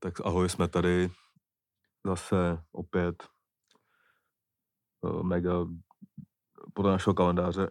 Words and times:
tak 0.00 0.20
ahoj, 0.20 0.48
jsme 0.48 0.68
tady 0.68 1.10
zase 2.06 2.62
opět 2.72 3.28
uh, 5.00 5.22
mega 5.22 5.52
podle 6.74 6.92
našeho 6.92 7.14
kalendáře. 7.14 7.70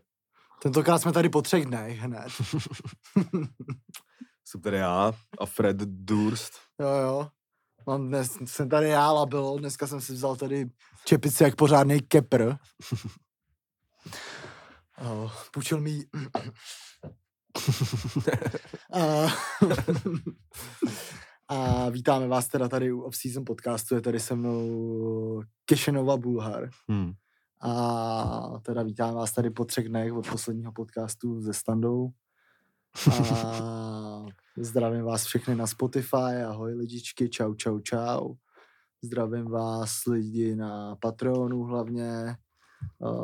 Tentokrát 0.62 1.00
jsme 1.00 1.12
tady 1.12 1.30
po 1.30 1.42
třech 1.42 1.66
dnech 1.66 2.00
hned. 2.00 2.28
Jsem 4.46 4.62
tady 4.62 4.78
já 4.78 5.14
a 5.40 5.46
Fred 5.46 5.78
Durst. 5.78 6.54
jo, 6.80 6.88
jo. 6.88 7.30
Mám 7.88 8.08
dnes, 8.08 8.38
jsem 8.46 8.70
tady 8.70 8.90
já 8.90 9.12
labil, 9.12 9.58
dneska 9.60 9.88
jsem 9.88 10.02
si 10.02 10.14
vzal 10.14 10.36
tady 10.36 10.70
čepici 11.06 11.44
jak 11.44 11.56
pořádný 11.56 12.02
kepr. 12.02 12.56
oh, 14.98 15.32
půjčil 15.54 15.82
mi 15.82 16.06
a, 18.94 19.00
a 21.50 21.90
vítáme 21.90 22.28
vás 22.28 22.48
teda 22.48 22.70
tady 22.70 22.92
u 22.92 23.02
Off-Season 23.02 23.44
podcastu, 23.46 23.96
je 23.96 24.02
tady 24.02 24.20
se 24.20 24.36
mnou 24.36 25.44
Kešenova 25.66 26.18
Bulhar. 26.18 26.70
Hmm. 26.90 27.12
A 27.62 28.60
teda 28.62 28.84
vítáme 28.84 29.14
vás 29.14 29.32
tady 29.32 29.50
po 29.50 29.66
třech 29.66 29.90
dnech 29.90 30.14
od 30.14 30.30
posledního 30.30 30.72
podcastu 30.72 31.42
se 31.42 31.54
Standou. 31.54 32.10
A 33.12 34.26
zdravím 34.58 35.04
vás 35.04 35.26
všechny 35.26 35.56
na 35.56 35.68
Spotify, 35.68 36.44
ahoj 36.48 36.74
lidičky, 36.74 37.30
čau, 37.30 37.54
čau, 37.54 37.80
čau. 37.80 38.34
Zdravím 39.02 39.46
vás 39.46 40.06
lidi 40.06 40.56
na 40.56 40.96
Patreonu 40.96 41.64
hlavně, 41.64 42.38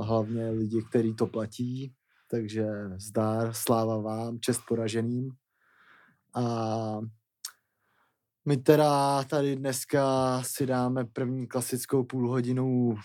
hlavně 0.02 0.50
lidi, 0.50 0.84
kteří 0.90 1.14
to 1.14 1.28
platí. 1.28 1.94
Takže 2.32 2.68
zdár, 2.98 3.54
sláva 3.54 3.98
vám, 3.98 4.40
čest 4.40 4.62
poraženým. 4.68 5.32
A 6.36 7.00
my 8.48 8.58
teda 8.58 9.24
tady 9.24 9.56
dneska 9.56 10.04
si 10.44 10.66
dáme 10.66 11.06
první 11.06 11.48
klasickou 11.48 12.04
půl 12.04 12.30
hodinu 12.30 12.96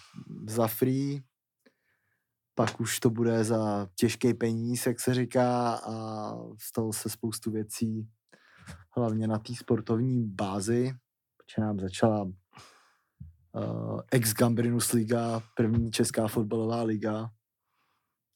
za 0.46 0.68
free, 0.68 1.22
pak 2.54 2.80
už 2.80 3.00
to 3.00 3.10
bude 3.10 3.44
za 3.44 3.88
těžký 3.94 4.34
peníz, 4.34 4.86
jak 4.86 5.00
se 5.00 5.14
říká, 5.14 5.74
a 5.74 6.34
stalo 6.58 6.92
se 6.92 7.08
spoustu 7.08 7.50
věcí, 7.50 8.08
hlavně 8.96 9.28
na 9.28 9.38
té 9.38 9.54
sportovní 9.54 10.26
bázi, 10.26 10.94
protože 11.36 11.66
nám 11.66 11.78
začala 11.78 12.22
uh, 12.22 14.00
ex 14.12 14.34
Gambrinus 14.34 14.92
Liga, 14.92 15.42
první 15.56 15.90
česká 15.90 16.28
fotbalová 16.28 16.82
liga. 16.82 17.30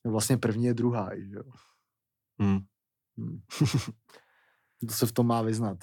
Vlastně 0.05 0.37
první 0.37 0.65
je 0.65 0.75
druhá, 0.75 1.11
že 1.17 1.35
jo. 1.35 1.53
Hmm. 2.41 2.59
Hmm. 3.19 3.41
to 4.89 4.95
se 4.95 5.07
v 5.07 5.13
tom 5.13 5.27
má 5.27 5.43
vyznat. 5.43 5.79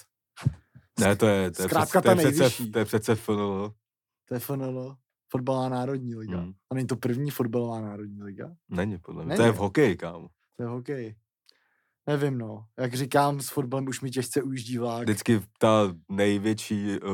Ne, 0.99 1.15
to 1.15 1.27
je, 1.27 1.51
to 1.51 1.61
je, 1.61 1.69
Zkrátka 1.69 2.01
přece, 2.01 2.21
to 2.21 2.27
je 2.27 2.31
přece, 2.31 2.71
to 2.71 2.79
je 2.79 2.85
přece 2.85 3.15
FNL. 3.15 3.73
To 4.27 4.33
je 4.33 4.39
FNL, 4.39 4.95
fotbalová 5.31 5.69
národní 5.69 6.15
liga. 6.15 6.37
Hmm. 6.37 6.53
A 6.71 6.75
není 6.75 6.87
to 6.87 6.95
první 6.95 7.31
fotbalová 7.31 7.81
národní 7.81 8.23
liga? 8.23 8.51
Není, 8.69 8.97
podle 8.97 9.25
mě. 9.25 9.29
Není. 9.29 9.37
To 9.37 9.43
je 9.43 9.51
v 9.51 9.57
hokeji, 9.57 9.97
kámo. 9.97 10.27
To 10.57 10.63
je 10.63 10.69
hokej. 10.69 11.15
Nevím, 12.07 12.37
no. 12.37 12.65
Jak 12.79 12.93
říkám, 12.93 13.41
s 13.41 13.49
fotbalem 13.49 13.87
už 13.87 14.01
mi 14.01 14.11
těžce 14.11 14.41
ujíždí 14.43 14.77
vlák. 14.77 15.03
Vždycky 15.03 15.41
ta 15.59 15.95
největší 16.09 16.99
uh, 16.99 17.11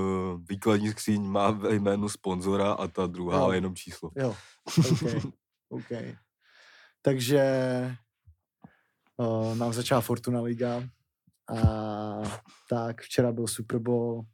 výkladní 0.49 0.89
skříň 0.89 1.23
má 1.23 1.51
ve 1.51 1.75
jménu 1.75 2.09
sponzora 2.09 2.71
a 2.71 2.87
ta 2.87 3.07
druhá 3.07 3.39
Jo. 3.39 3.51
jenom 3.51 3.75
číslo. 3.75 4.11
Jo, 4.15 4.35
OK. 4.77 5.25
OK. 5.69 5.91
Takže 7.01 7.41
uh, 9.17 9.55
nám 9.57 9.73
začala 9.73 10.01
Fortuna 10.01 10.41
Liga 10.41 10.83
a 11.55 12.41
tak 12.69 13.01
včera 13.01 13.31
byl 13.31 13.47
Super 13.47 13.79
Bowl. 13.79 14.25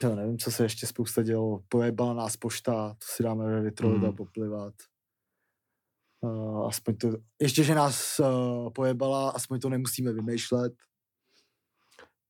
To 0.00 0.14
nevím, 0.14 0.38
co 0.38 0.50
se 0.50 0.62
ještě 0.62 0.86
spousta 0.86 1.22
dělo. 1.22 1.62
Pojebala 1.68 2.14
nás 2.14 2.36
pošta, 2.36 2.88
to 2.94 3.06
si 3.14 3.22
dáme 3.22 3.44
ve 3.44 3.62
Detroitu 3.62 4.06
Mhm. 4.06 4.16
poplivat. 4.16 4.74
Uh, 6.20 6.66
aspoň 6.66 6.96
to, 6.96 7.08
ještě, 7.40 7.64
že 7.64 7.74
nás 7.74 8.18
uh, 8.20 8.70
pojebala, 8.72 9.30
aspoň 9.30 9.60
to 9.60 9.68
nemusíme 9.68 10.12
vymýšlet. 10.12 10.72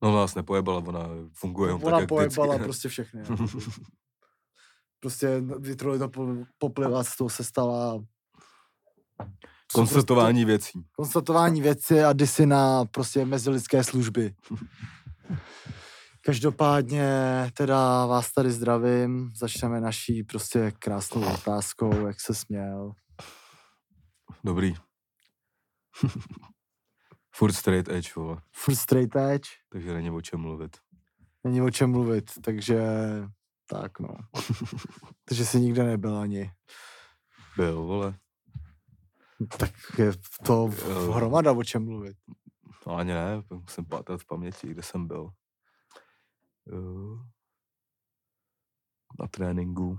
No 0.03 0.17
nás 0.17 0.35
nepojebala, 0.35 0.79
ona 0.79 1.09
funguje 1.33 1.73
Ona 1.73 1.91
tak, 1.91 2.01
jak 2.01 2.09
pojebala 2.09 2.55
vždycky. 2.55 2.65
prostě 2.65 2.89
všechny. 2.89 3.23
no. 3.31 3.37
prostě 5.01 5.41
Detroit 5.59 5.99
to 6.01 6.09
poplivat, 6.59 7.07
z 7.07 7.17
toho 7.17 7.31
se 7.31 7.45
stala 7.45 8.05
Konstatování 9.75 10.45
věcí. 10.45 10.85
konstatování 10.93 11.61
věci 11.63 12.05
a 12.05 12.13
disy 12.13 12.47
na 12.47 12.85
prostě 12.85 13.25
mezilidské 13.25 13.85
služby. 13.85 14.35
Každopádně 16.21 17.11
teda 17.57 18.07
vás 18.07 18.33
tady 18.33 18.51
zdravím, 18.51 19.31
začneme 19.37 19.81
naší 19.81 20.23
prostě 20.25 20.71
krásnou 20.79 21.35
otázkou, 21.35 22.07
jak 22.07 22.21
se 22.21 22.35
směl. 22.35 22.93
Dobrý. 24.45 24.75
Furt 27.35 27.53
straight 27.53 27.89
edge, 27.89 28.13
vole. 28.17 28.43
Furt 28.53 28.77
straight 28.77 29.17
edge, 29.17 29.49
Takže 29.73 29.95
není 29.95 30.11
o 30.11 30.21
čem 30.21 30.41
mluvit. 30.41 30.77
není 31.45 31.63
o 31.63 31.71
čem 31.71 31.91
mluvit, 31.91 32.31
takže 32.45 32.81
tak 33.71 34.01
no. 34.01 34.09
takže 35.25 35.47
si 35.47 35.61
nikde 35.61 35.85
nebyl 35.85 36.17
ani. 36.19 36.51
Byl, 37.57 37.83
vole. 37.83 38.19
Tak 39.59 39.71
je 39.99 40.13
to 40.47 40.71
Jo. 40.89 41.13
hromada 41.13 41.53
o 41.53 41.65
čem 41.65 41.85
mluvit. 41.85 42.17
No 42.87 42.95
ani 42.97 43.13
ne, 43.13 43.43
musím 43.51 43.85
pátrat 43.85 44.21
v 44.21 44.27
paměti, 44.27 44.69
kde 44.69 44.83
jsem 44.83 45.07
byl. 45.07 45.31
Jo. 46.67 47.19
Na 49.21 49.27
tréninku. 49.31 49.99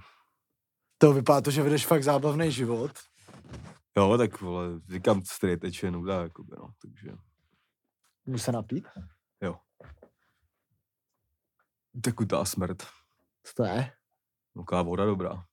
To 0.97 1.13
vypadá 1.13 1.41
to, 1.41 1.51
že 1.51 1.63
vedeš 1.63 1.85
fakt 1.87 2.03
zábavný 2.03 2.51
život. 2.51 2.91
Jo, 3.97 4.17
tak 4.17 4.41
vole, 4.41 4.67
říkám 4.89 5.21
straight 5.25 5.63
edge 5.63 5.87
je 5.87 5.91
nuda, 5.91 6.21
jakoby, 6.23 6.55
no, 6.57 6.73
takže. 6.81 7.11
Můžu 8.25 8.39
se 8.39 8.51
napít? 8.51 8.87
Tekutá 12.03 12.45
smrt. 12.45 12.83
Co 13.43 13.53
to 13.55 13.63
je? 13.63 13.91
Taková 14.57 14.81
voda 14.81 15.05
dobrá. 15.05 15.45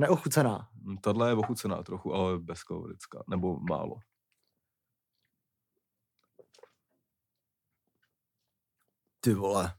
Neochucená. 0.00 0.68
Hm, 0.84 0.96
Tahle 0.96 1.28
je 1.30 1.34
ochucená 1.34 1.82
trochu, 1.82 2.14
ale 2.14 2.38
bezkalorická, 2.38 3.22
nebo 3.30 3.60
málo. 3.60 3.96
Ty 9.20 9.34
vole. 9.34 9.74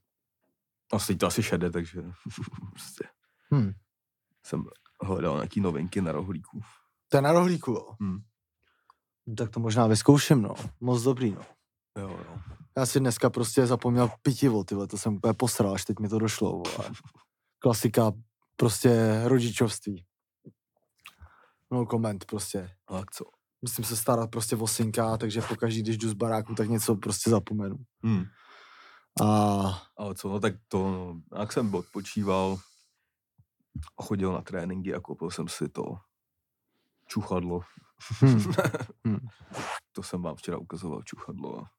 Asi 0.94 1.16
to 1.16 1.28
asi 1.28 1.44
šede, 1.44 1.70
takže 1.72 2.02
prostě 2.70 3.04
Hm. 3.54 3.72
jsem 4.46 4.64
hledal 5.04 5.36
nějaký 5.36 5.62
novinky 5.62 6.02
na 6.02 6.12
rohlíku. 6.12 6.62
To 7.09 7.18
je 7.18 7.22
na 7.22 7.32
rohlíku, 7.32 7.72
jo. 7.72 7.96
Hm. 8.03 8.20
Tak 9.38 9.50
to 9.50 9.59
možná 9.59 9.88
vyzkouším, 9.88 10.42
no. 10.42 10.56
Moc 10.80 11.03
dobrý, 11.03 11.32
no. 11.32 11.42
Jo, 11.98 12.09
jo. 12.09 12.40
Já 12.78 12.86
si 12.86 13.00
dneska 13.00 13.30
prostě 13.30 13.66
zapomněl 13.68 14.09
pitivo, 14.22 14.64
tyhle, 14.64 14.88
to 14.88 14.98
jsem 14.98 15.14
úplně 15.16 15.34
posral, 15.34 15.74
až 15.74 15.86
teď 15.86 16.00
mi 16.00 16.09
to 16.09 16.20
došlo, 16.20 16.52
vole. 16.52 16.90
Klasika 17.59 18.12
prostě 18.56 19.22
rodičovství. 19.26 20.06
No 21.72 21.86
koment 21.86 22.26
prostě. 22.26 22.72
A 22.88 22.98
jak 22.98 23.12
co? 23.12 23.26
Musím 23.62 23.84
se 23.86 23.96
starat 23.98 24.32
prostě 24.32 24.56
o 24.56 24.68
synka, 24.68 25.18
takže 25.18 25.42
pokaždý, 25.42 25.82
když 25.82 25.98
jdu 25.98 26.09
z 26.09 26.14
baráku, 26.14 26.56
tak 26.56 26.70
něco 26.70 26.96
prostě 26.96 27.30
zapomenu. 27.30 27.76
Hm. 28.06 28.24
A 29.22 29.28
Ale 29.98 30.16
co, 30.16 30.30
no 30.30 30.40
tak 30.40 30.54
to, 30.68 30.92
no, 30.92 31.22
jak 31.40 31.52
jsem 31.54 31.76
odpočíval, 31.76 32.58
a 34.00 34.04
chodil 34.04 34.34
na 34.34 34.42
tréninky 34.42 34.94
a 34.96 35.00
koupil 35.00 35.32
jsem 35.32 35.48
si 35.48 35.70
to 35.70 35.84
čuchadlo. 37.08 37.62
hm, 38.22 38.44
hm. 39.08 39.28
To 39.92 40.03
jsem 40.03 40.22
vám 40.22 40.36
včera 40.36 40.58
ukazoval, 40.58 41.03
čuchadlo. 41.03 41.59
a 41.59 41.70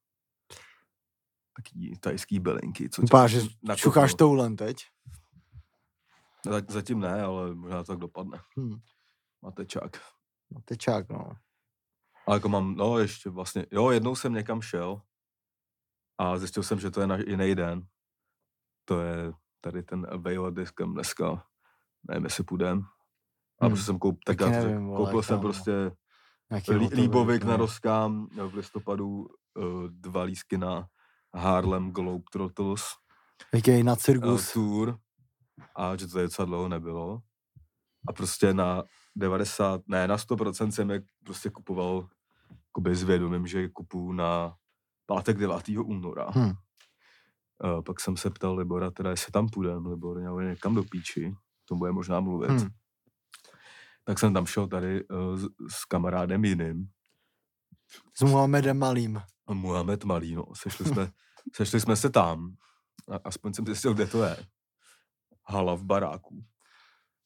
Taký 1.56 1.98
tajský 2.00 2.40
belinky. 2.40 2.88
Co 2.90 3.02
tě 3.02 3.28
že 3.28 3.40
čucháš 3.76 4.14
toulen 4.14 4.56
teď. 4.56 4.76
Za- 6.44 6.62
Zatím 6.68 7.00
ne, 7.00 7.22
ale 7.22 7.54
možná 7.54 7.76
to 7.84 7.92
tak 7.92 7.98
dopadne. 7.98 8.40
Hm. 8.60 8.80
Máte 9.42 9.66
čák. 9.66 11.10
No, 11.10 11.18
no. 11.18 11.32
Ale 12.26 12.36
jako 12.36 12.48
mám, 12.48 12.74
no 12.74 12.98
ještě 12.98 13.30
vlastně, 13.30 13.66
jo, 13.70 13.90
jednou 13.90 14.16
jsem 14.16 14.32
někam 14.34 14.62
šel 14.62 15.02
a 16.18 16.38
zjistil 16.38 16.62
jsem, 16.62 16.80
že 16.80 16.90
to 16.90 17.00
je 17.00 17.06
na 17.06 17.16
jiný 17.16 17.54
den. 17.54 17.86
To 18.84 19.00
je 19.00 19.32
tady 19.60 19.82
ten 19.82 20.06
Avail 20.10 20.50
diskem 20.50 20.92
dneska. 20.94 21.46
Nevím, 22.08 22.24
jestli 22.24 22.44
půjdem. 22.44 22.82
A 23.60 23.64
Hmm, 23.66 23.70
prostě 23.74 23.86
jsem 23.86 23.98
koup, 23.98 24.24
tak 24.24 24.40
já 24.40 24.46
to 24.46 24.52
nevím, 24.52 24.86
vole, 24.86 24.98
koupil 25.06 25.22
jsem 25.22 25.36
kámo. 25.36 25.42
prostě 25.42 25.72
Nějaký 26.50 26.72
Lí- 26.72 26.88
Líbovik 26.94 27.44
no. 27.44 27.50
na 27.50 27.56
Roskám 27.56 28.26
v 28.50 28.54
listopadu 28.54 29.08
uh, 29.18 29.88
dva 29.88 30.22
lísky 30.22 30.58
na 30.58 30.88
Harlem 31.34 31.90
Globetrotters 31.92 32.82
Jaký 33.54 33.82
na 33.82 33.92
uh, 33.92 33.98
cirkus. 33.98 34.52
tour 34.52 34.98
a 35.76 35.96
že 35.96 36.06
to 36.06 36.18
je 36.18 36.24
docela 36.24 36.46
dlouho 36.46 36.68
nebylo. 36.68 37.20
A 38.08 38.12
prostě 38.12 38.54
na 38.54 38.82
90, 39.16 39.80
ne, 39.88 40.08
na 40.08 40.16
100% 40.16 40.70
jsem 40.70 40.90
je 40.90 41.02
prostě 41.24 41.50
kupoval 41.50 42.08
jakoby 42.66 42.96
s 42.96 43.02
vědomím, 43.02 43.46
že 43.46 43.68
kupuju 43.68 44.12
na 44.12 44.56
pátek 45.06 45.38
9. 45.38 45.68
února. 45.68 46.30
Hm. 46.34 46.52
Uh, 47.64 47.82
pak 47.82 48.00
jsem 48.00 48.16
se 48.16 48.30
ptal 48.30 48.56
Libora, 48.56 48.90
teda 48.90 49.10
jestli 49.10 49.32
tam 49.32 49.48
půjdem, 49.48 49.86
Libor 49.86 50.18
měl 50.18 50.42
někam 50.42 50.74
do 50.74 50.84
píči, 50.84 51.34
to 51.64 51.74
bude 51.74 51.92
možná 51.92 52.20
mluvit. 52.20 52.50
Hmm. 52.50 52.58
Hmm. 52.58 52.68
Tak 54.04 54.18
jsem 54.18 54.34
tam 54.34 54.46
šel 54.46 54.68
tady 54.68 55.04
uh, 55.04 55.36
s, 55.36 55.48
s 55.70 55.84
kamarádem 55.84 56.44
jiným, 56.44 56.88
S 58.14 58.22
Muhammedem 58.22 58.78
Malým. 58.78 59.22
Muhammed 59.50 60.04
Malý, 60.04 60.34
no. 60.34 60.44
Sešli 60.54 60.84
jsme, 60.84 61.12
sešli 61.54 61.80
jsme 61.80 61.96
se 61.96 62.10
tam, 62.10 62.56
a, 63.10 63.16
aspoň 63.24 63.52
jsem 63.52 63.66
zjistil, 63.66 63.94
kde 63.94 64.06
to 64.06 64.24
je. 64.24 64.36
Hala 65.44 65.74
v 65.74 65.82
baráku. 65.82 66.44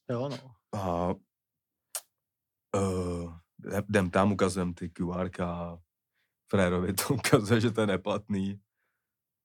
Jo, 0.09 0.29
no. 0.29 0.37
A 0.79 1.13
uh, 2.75 3.33
jdem 3.89 4.09
tam, 4.09 4.31
ukazujem 4.31 4.73
ty 4.73 4.89
QR 4.89 5.29
a 5.43 5.77
Frérovi 6.51 6.93
to 6.93 7.13
ukazuje, 7.13 7.61
že 7.61 7.71
to 7.71 7.81
je 7.81 7.87
neplatný. 7.87 8.59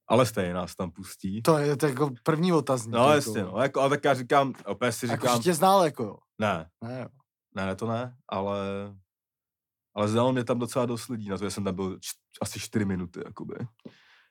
Ale 0.08 0.26
stejně 0.26 0.54
nás 0.54 0.74
tam 0.76 0.90
pustí. 0.90 1.42
To 1.42 1.58
je 1.58 1.76
to 1.76 1.86
jako 1.86 2.10
první 2.22 2.52
otazník. 2.52 2.94
No 2.94 3.00
jako. 3.00 3.12
jasně, 3.12 3.42
no. 3.44 3.58
Jako, 3.62 3.80
ale 3.80 3.90
tak 3.90 4.04
já 4.04 4.14
říkám, 4.14 4.52
opět 4.66 4.92
si 4.92 5.06
Jako, 5.06 5.26
říkám, 5.26 5.36
že 5.36 5.42
tě 5.42 5.54
znal, 5.54 5.84
jako 5.84 6.02
jo. 6.02 6.16
ne, 6.38 6.70
Ne, 6.84 7.00
jo. 7.00 7.08
ne, 7.54 7.66
ne, 7.66 7.76
to 7.76 7.86
ne, 7.86 8.16
ale 8.28 8.58
ale 9.94 10.08
znalo 10.08 10.32
mě 10.32 10.44
tam 10.44 10.58
docela 10.58 10.86
dost 10.86 11.08
lidí, 11.08 11.28
na 11.28 11.38
to, 11.38 11.44
že 11.44 11.50
jsem 11.50 11.64
tam 11.64 11.74
byl 11.74 11.98
č- 11.98 12.10
asi 12.42 12.60
čtyři 12.60 12.84
minuty, 12.84 13.20
jakoby. 13.26 13.54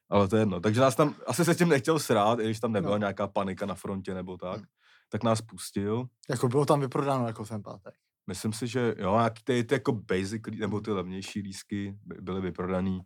Ale 0.09 0.27
to 0.27 0.35
je 0.35 0.41
jedno. 0.41 0.59
Takže 0.59 0.81
nás 0.81 0.95
tam, 0.95 1.15
asi 1.27 1.45
se 1.45 1.55
tím 1.55 1.69
nechtěl 1.69 1.99
srát, 1.99 2.39
i 2.39 2.43
když 2.43 2.59
tam 2.59 2.71
nebyla 2.71 2.91
No. 2.93 2.97
nějaká 2.97 3.27
panika 3.27 3.65
na 3.65 3.75
frontě 3.75 4.13
nebo 4.13 4.37
tak, 4.37 4.61
tak 5.09 5.23
nás 5.23 5.41
pustil. 5.41 6.05
Jako 6.29 6.47
bylo 6.47 6.65
tam 6.65 6.79
vyprodáno 6.79 7.27
jako 7.27 7.45
ten 7.45 7.63
pátek. 7.63 7.93
Myslím 8.31 8.53
si, 8.53 8.67
že 8.67 8.95
jo, 8.97 9.19
ty, 9.43 9.63
ty 9.63 9.73
jako 9.75 9.91
basic, 9.91 10.41
nebo 10.59 10.81
ty 10.81 10.91
levnější 10.91 11.39
lísky 11.41 11.97
by- 12.05 12.21
byly 12.21 12.41
vyprodaný. 12.41 13.01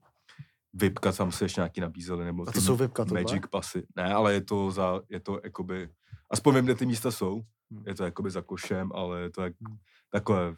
Vipka 0.73 1.11
tam 1.11 1.31
se 1.31 1.45
ještě 1.45 1.61
nějaký 1.61 1.81
nabízely, 1.81 2.25
nebo 2.25 2.49
A 2.49 2.51
to 2.51 2.61
jsou 2.61 2.75
VIPka 2.75 3.05
tohle? 3.05 3.21
Magic 3.23 3.43
pasy. 3.51 3.87
Ne, 3.95 4.13
ale 4.13 4.33
je 4.33 4.41
to 4.41 4.71
za, 4.71 5.01
je 5.09 5.19
to 5.19 5.39
jakoby, 5.43 5.89
aspoň 6.29 6.55
vím, 6.55 6.65
kde 6.65 6.75
ty 6.75 6.85
místa 6.85 7.11
jsou. 7.11 7.41
Hmm. 7.71 7.83
Je 7.87 7.95
to 7.95 8.03
jakoby 8.03 8.29
za 8.31 8.41
košem, 8.41 8.89
ale 8.95 9.21
je 9.21 9.29
to 9.29 9.41
jak, 9.41 9.53
Hmm. 9.67 9.77
takové, 10.09 10.55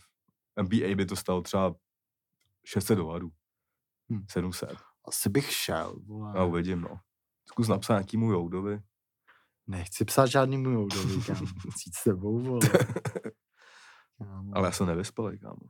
NBA 0.61 0.95
by 0.95 1.05
to 1.05 1.15
stalo 1.15 1.41
třeba 1.41 1.75
600 2.65 2.97
dolarů. 2.97 3.31
Hmm. 4.09 4.25
700. 4.29 4.75
Asi 5.07 5.29
bych 5.29 5.51
šel. 5.51 5.95
Vole. 6.05 6.33
Já 6.35 6.43
uvidím, 6.43 6.81
no. 6.81 6.99
Zkus 7.45 7.67
napsat 7.67 7.93
nějakýmu 7.93 8.31
Joudovi. 8.31 8.79
Nechci 9.67 10.05
psát 10.05 10.25
žádný 10.25 10.57
můj 10.57 10.77
oudovi, 10.77 11.21
kam. 11.27 11.35
Cít 11.77 11.95
s 11.95 12.03
tebou, 12.03 12.39
vole. 12.39 12.59
Kámo. 14.17 14.51
Ale 14.55 14.67
já 14.67 14.71
jsem 14.71 14.87
nevyspalý, 14.87 15.39
kámo. 15.39 15.69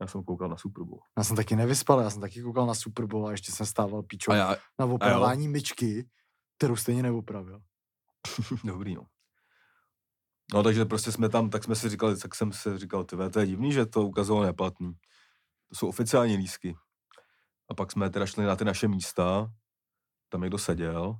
Já 0.00 0.06
jsem 0.06 0.24
koukal 0.24 0.48
na 0.48 0.56
Super 0.56 0.84
Bowl. 0.84 1.00
Já 1.18 1.24
jsem 1.24 1.36
taky 1.36 1.56
nevyspal, 1.56 2.00
já 2.00 2.10
jsem 2.10 2.20
taky 2.20 2.42
koukal 2.42 2.66
na 2.66 2.74
Super 2.74 3.06
Bowl 3.06 3.26
a 3.26 3.30
ještě 3.30 3.52
jsem 3.52 3.66
stával 3.66 4.02
píčou 4.02 4.32
A 4.32 4.36
já, 4.36 4.56
na 4.78 4.86
opravování 4.86 5.48
myčky, 5.48 6.08
kterou 6.56 6.76
stejně 6.76 7.02
neopravil. 7.02 7.62
Dobrý, 8.64 8.94
no. 8.94 9.06
No, 10.54 10.62
takže 10.62 10.84
prostě 10.84 11.12
jsme 11.12 11.28
tam, 11.28 11.50
tak 11.50 11.64
jsme 11.64 11.74
si 11.74 11.88
říkali, 11.88 12.18
tak 12.18 12.34
jsem 12.34 12.52
si 12.52 12.78
říkal, 12.78 13.04
ty 13.04 13.16
to 13.32 13.40
je 13.40 13.46
divný, 13.46 13.72
že 13.72 13.86
to 13.86 14.02
ukazovalo 14.02 14.46
neplatný. 14.46 14.92
To 15.68 15.74
jsou 15.74 15.88
oficiální 15.88 16.36
lísky. 16.36 16.76
A 17.68 17.74
pak 17.74 17.92
jsme 17.92 18.10
teda 18.10 18.26
šli 18.26 18.44
na 18.44 18.56
ty 18.56 18.64
naše 18.64 18.88
místa, 18.88 19.52
tam 20.28 20.40
někdo 20.40 20.58
seděl 20.58 21.16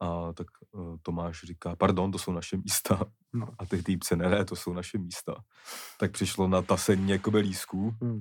a 0.00 0.32
tak 0.32 0.46
uh, 0.72 0.96
Tomáš 1.02 1.40
říká, 1.44 1.76
pardon, 1.76 2.12
to 2.12 2.18
jsou 2.18 2.32
naše 2.32 2.56
místa. 2.56 3.00
No. 3.32 3.48
A 3.58 3.66
ty 3.66 3.82
týpce, 3.82 4.16
ne, 4.16 4.28
ne, 4.28 4.44
to 4.44 4.56
jsou 4.56 4.72
naše 4.72 4.98
místa. 4.98 5.44
Tak 5.98 6.12
přišlo 6.12 6.48
na 6.48 6.62
tasení 6.62 7.10
jakoby 7.10 7.38
lísků. 7.38 7.94
Hmm. 8.02 8.20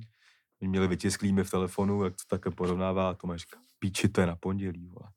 Oni 0.62 0.70
měli 0.70 0.88
vytisklý 0.88 1.34
mi 1.34 1.44
v 1.44 1.52
telefonu, 1.52 2.04
jak 2.04 2.14
to 2.14 2.24
také 2.28 2.52
porovnává. 2.52 3.10
A 3.10 3.14
Tomáš 3.14 3.42
říká, 3.42 3.58
píči, 3.80 4.10
to 4.10 4.22
je 4.22 4.28
na 4.28 4.36
pondělí. 4.36 4.88
Vole. 4.88 5.12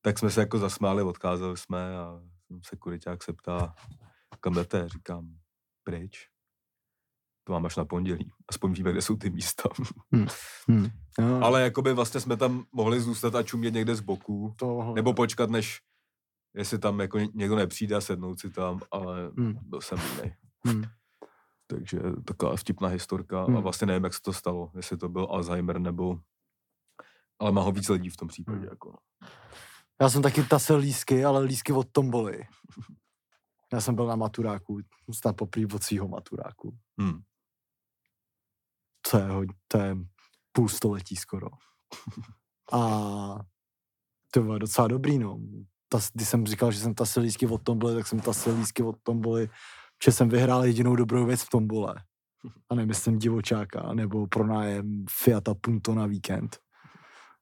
Tak 0.00 0.18
jsme 0.18 0.30
se 0.30 0.40
jako 0.40 0.58
zasmáli, 0.58 1.02
odkázali 1.02 1.56
jsme 1.56 1.96
a 1.96 2.20
sekuriták 2.62 3.22
se 3.22 3.32
ptá, 3.32 3.74
kam 4.40 4.54
jdete? 4.54 4.88
Říkám, 4.88 5.28
pryč. 5.84 6.28
To 7.46 7.52
mám 7.52 7.66
až 7.66 7.76
na 7.76 7.84
pondělí. 7.84 8.30
Aspoň 8.48 8.72
víme, 8.72 8.92
kde 8.92 9.02
jsou 9.02 9.16
ty 9.16 9.30
místa. 9.30 9.62
Hmm. 10.12 10.26
No, 11.18 11.44
Ale 11.44 11.62
jakoby 11.62 11.92
vlastně 11.94 12.20
jsme 12.20 12.36
tam 12.36 12.64
mohli 12.72 13.00
zůstat 13.00 13.34
a 13.34 13.42
čumět 13.42 13.74
někde 13.74 13.94
z 13.94 14.00
boku. 14.00 14.54
to, 14.58 14.92
Nebo 14.94 15.14
počkat, 15.14 15.50
než 15.50 15.80
jestli 16.54 16.78
tam 16.78 17.00
jako 17.00 17.18
ně- 17.18 17.28
někdo 17.34 17.56
nepřijde 17.56 17.96
a 17.96 18.00
sednout 18.00 18.40
si 18.40 18.50
tam, 18.50 18.80
ale 18.90 19.30
Hmm. 19.38 19.58
byl 19.62 19.80
jsem 19.80 19.98
jiný. 20.16 20.32
Hmm. 20.66 20.84
Takže 21.66 21.98
taková 22.24 22.56
vtipná 22.56 22.88
historka 22.88 23.44
Hmm. 23.44 23.56
a 23.56 23.60
vlastně 23.60 23.86
nevím, 23.86 24.04
jak 24.04 24.14
se 24.14 24.22
to 24.22 24.32
stalo, 24.32 24.70
jestli 24.76 24.96
to 24.96 25.08
byl 25.08 25.28
Alzheimer 25.30 25.78
nebo... 25.78 26.18
Ale 27.38 27.52
má 27.52 27.62
ho 27.62 27.72
víc 27.72 27.88
lidí 27.88 28.10
v 28.10 28.16
tom 28.16 28.28
případě. 28.28 28.58
Hmm. 28.58 28.68
Jako. 28.68 28.98
Já 30.00 30.08
jsem 30.10 30.22
taky 30.22 30.42
tasil 30.42 30.76
lísky, 30.76 31.24
ale 31.24 31.40
lísky 31.44 31.72
od 31.72 31.86
Tomboli. 31.92 32.44
Já 33.72 33.80
jsem 33.80 33.94
byl 33.94 34.06
na 34.06 34.16
maturáku, 34.16 34.78
snad 35.12 35.36
poprvé 35.36 35.66
od 35.74 35.82
svého 35.82 36.08
maturáku. 36.08 36.76
Hmm. 37.00 37.20
To 39.10 39.18
je, 39.18 39.26
to 39.68 39.78
je 39.78 39.96
půl 40.52 40.68
století 40.68 41.16
skoro. 41.16 41.46
A 42.72 42.80
to 44.30 44.42
bylo 44.42 44.58
docela 44.58 44.88
dobrý, 44.88 45.18
no. 45.18 45.40
Tas, 45.88 46.10
když 46.14 46.28
jsem 46.28 46.46
říkal, 46.46 46.72
že 46.72 46.78
jsem 46.78 46.94
tasil 46.94 47.22
lísky 47.22 47.46
od 47.46 47.62
Tomboli, 47.62 47.94
tak 47.94 48.06
jsem 48.06 48.20
tasil 48.20 48.58
lísky 48.58 48.82
od 48.82 48.96
Tomboli, 49.02 49.50
že 50.04 50.12
jsem 50.12 50.28
vyhrál 50.28 50.64
jedinou 50.64 50.96
dobrou 50.96 51.26
věc 51.26 51.42
v 51.42 51.50
Tombole. 51.50 51.94
A 52.70 52.74
nemyslím 52.74 53.18
divočáka, 53.18 53.92
nebo 53.94 54.26
pronájem 54.26 55.04
Fiata 55.10 55.54
Punto 55.54 55.94
na 55.94 56.06
víkend. 56.06 56.58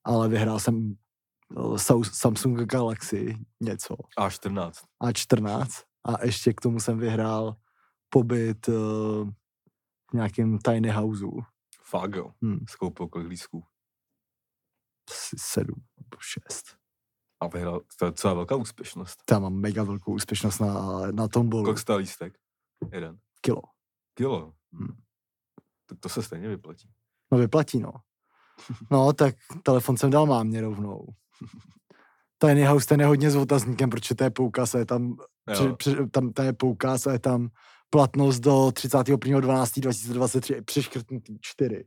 Ale 0.04 0.28
vyhrál 0.28 0.60
jsem 0.60 0.94
eh, 1.56 2.04
Samsung 2.12 2.60
Galaxy 2.60 3.38
něco. 3.60 3.96
A14. 4.18 4.72
A14 5.02 5.66
a 6.04 6.24
ještě 6.24 6.52
k 6.52 6.60
tomu 6.60 6.80
jsem 6.80 6.98
vyhrál 6.98 7.56
pobyt 8.08 8.68
uh, 8.68 8.74
v 10.10 10.14
nějakém 10.14 10.58
tiny 10.58 10.90
houseu. 10.90 11.40
Fakt 11.94 12.14
jo. 12.14 12.32
Hmm. 12.42 12.58
Skoupil 12.68 13.08
kolik 13.08 13.28
lísků. 13.28 13.64
Asi 15.10 15.36
sedm 15.38 15.84
nebo 15.96 16.16
šest. 16.20 16.76
A 17.40 17.46
vyhrál, 17.46 17.80
to 17.98 18.04
je 18.04 18.10
docela 18.10 18.34
velká 18.34 18.56
úspěšnost. 18.56 19.22
Tam 19.24 19.42
mám 19.42 19.54
mega 19.54 19.82
velkou 19.82 20.14
úspěšnost 20.14 20.58
na, 20.58 21.00
na 21.12 21.28
tombolu. 21.28 21.64
Kolik 21.64 21.78
stál 21.78 21.96
lístek? 21.96 22.38
Jeden. 22.92 23.18
Kilo. 23.40 23.62
Kilo. 24.14 24.54
Hmm. 24.72 25.02
Tak 25.86 25.98
to 26.00 26.08
se 26.08 26.22
stejně 26.22 26.48
vyplatí. 26.48 26.90
No 27.32 27.38
vyplatí, 27.38 27.78
no. 27.78 27.92
No, 28.90 29.12
tak 29.12 29.34
telefon 29.62 29.96
jsem 29.96 30.10
dal 30.10 30.26
mámě 30.26 30.60
rovnou. 30.60 31.06
Tiny 32.38 32.64
house 32.64 32.86
ten 32.86 33.00
je 33.00 33.06
hodně 33.06 33.30
s 33.30 33.36
otazníkem, 33.36 33.90
protože 33.90 34.14
to 34.14 34.24
je 34.24 34.30
poukaz 34.30 34.74
a 34.74 34.78
je 34.78 34.86
tam, 34.86 35.16
při, 35.52 35.72
při, 35.76 36.08
tam 36.10 36.32
to 36.32 36.42
je 36.42 36.52
poukaz 36.52 37.06
a 37.06 37.12
je 37.12 37.18
tam 37.18 37.48
platnost 37.94 38.40
do 38.40 38.52
31.12.2023 38.52 40.64
přeškrtnutý 40.64 41.38
čtyři. 41.40 41.84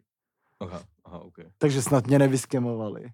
Aha, 0.60 0.84
aha, 1.06 1.20
OK. 1.20 1.36
takže 1.58 1.82
snad 1.82 2.08
mě 2.08 2.20
nevyskemovali. 2.20 3.12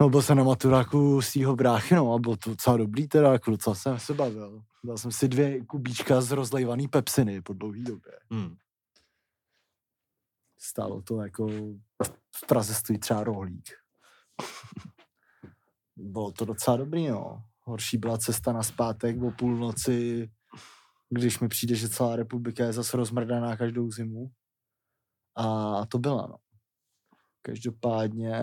No 0.00 0.10
byl 0.10 0.22
jsem 0.22 0.36
na 0.36 0.44
maturáku 0.44 1.22
svýho 1.22 1.56
bráchy, 1.56 1.94
no 1.94 2.14
a 2.14 2.18
bylo 2.18 2.36
to 2.36 2.50
docela 2.50 2.76
dobrý 2.76 3.08
teda, 3.08 3.32
jako 3.32 3.50
docela 3.50 3.74
jsem 3.74 3.98
se 3.98 4.14
bavil. 4.14 4.62
Dal 4.84 4.98
jsem 4.98 5.12
si 5.12 5.28
dvě 5.28 5.64
kubíčka 5.64 6.20
z 6.20 6.30
rozlejvaný 6.30 6.88
pepsiny 6.88 7.42
po 7.42 7.52
dlouhý 7.52 7.84
době. 7.84 8.12
Hmm. 8.30 8.56
Stálo 10.58 11.02
to 11.02 11.22
jako, 11.22 11.48
v 12.36 12.46
Praze 12.46 12.74
stojí 12.74 12.98
třeba 12.98 13.24
rohlík. 13.24 13.68
Bylo 15.96 16.32
to 16.32 16.44
docela 16.44 16.76
dobrý, 16.76 17.08
no. 17.08 17.42
Horší 17.60 17.98
byla 17.98 18.18
cesta 18.18 18.52
na 18.52 18.62
zpátek 18.62 19.22
o 19.22 19.30
půlnoci, 19.30 20.30
když 21.10 21.40
mi 21.40 21.48
přijde, 21.48 21.74
že 21.74 21.88
celá 21.88 22.16
republika 22.16 22.64
je 22.64 22.72
zase 22.72 22.96
rozmrdaná 22.96 23.56
každou 23.56 23.90
zimu. 23.90 24.30
A 25.36 25.86
to 25.86 25.98
byla, 25.98 26.26
no. 26.26 26.36
Každopádně 27.42 28.34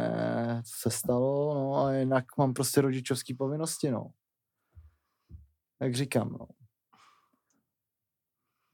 se 0.65 0.91
stalo, 0.91 1.53
no 1.53 1.75
a 1.75 1.93
jinak 1.93 2.25
mám 2.37 2.53
prostě 2.53 2.81
rodičovský 2.81 3.33
povinnosti, 3.33 3.91
no. 3.91 4.11
Jak 5.81 5.95
říkám, 5.95 6.29
no. 6.29 6.47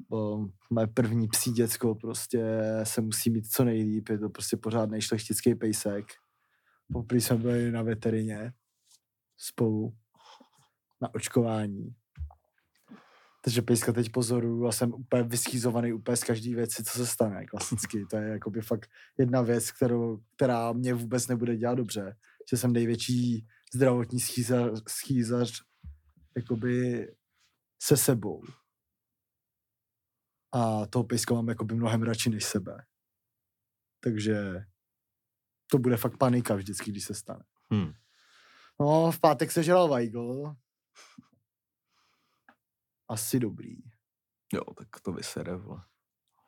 Bo 0.09 0.47
moje 0.69 0.87
první 0.87 1.27
psí 1.27 1.51
děcko 1.51 1.95
prostě 1.95 2.59
se 2.83 3.01
musí 3.01 3.29
mít 3.29 3.51
co 3.51 3.63
nejlíp, 3.63 4.09
je 4.09 4.19
to 4.19 4.29
prostě 4.29 4.57
pořádný 4.57 5.01
šlechtický 5.01 5.55
pejsek. 5.55 6.05
Poprvé 6.93 7.21
jsme 7.21 7.37
byli 7.37 7.71
na 7.71 7.81
veterině 7.81 8.53
spolu 9.37 9.97
na 11.01 11.13
očkování. 11.13 11.95
Takže 13.45 13.61
pejska 13.61 13.93
teď 13.93 14.11
pozoruju 14.11 14.67
a 14.67 14.71
jsem 14.71 14.93
úplně 14.93 15.23
vyschýzovaný 15.23 15.93
úplně 15.93 16.17
z 16.17 16.23
každé 16.23 16.55
věci, 16.55 16.83
co 16.83 16.97
se 16.97 17.07
stane, 17.07 17.45
klasicky. 17.45 18.05
To 18.09 18.17
je 18.17 18.29
jakoby 18.29 18.61
fakt 18.61 18.89
jedna 19.17 19.41
věc, 19.41 19.71
kterou, 19.71 20.23
která 20.35 20.73
mě 20.73 20.93
vůbec 20.93 21.27
nebude 21.27 21.57
dělat 21.57 21.75
dobře. 21.75 22.17
Že 22.51 22.57
jsem 22.57 22.73
největší 22.73 23.47
zdravotní 23.73 24.19
schýzař, 24.19 24.81
schýzař 24.87 25.61
jakoby 26.35 27.07
se 27.81 27.97
sebou. 27.97 28.43
A 30.51 30.85
toho 30.85 31.03
pejska 31.03 31.33
mám 31.33 31.47
jakoby 31.47 31.75
mnohem 31.75 32.03
radši 32.03 32.29
než 32.29 32.45
sebe. 32.45 32.85
Takže 33.99 34.65
to 35.71 35.77
bude 35.77 35.97
fakt 35.97 36.17
panika 36.17 36.55
vždycky, 36.55 36.91
když 36.91 37.03
se 37.03 37.13
stane. 37.13 37.43
Hmm. 37.71 37.93
No, 38.79 39.11
v 39.11 39.19
pátek 39.19 39.51
se 39.51 39.63
žral 39.63 39.87
Weigl. 39.87 40.55
Asi 43.09 43.39
dobrý. 43.39 43.75
Jo, 44.53 44.61
tak 44.77 44.87
to 45.01 45.11
vysere, 45.11 45.55
vole. 45.55 45.81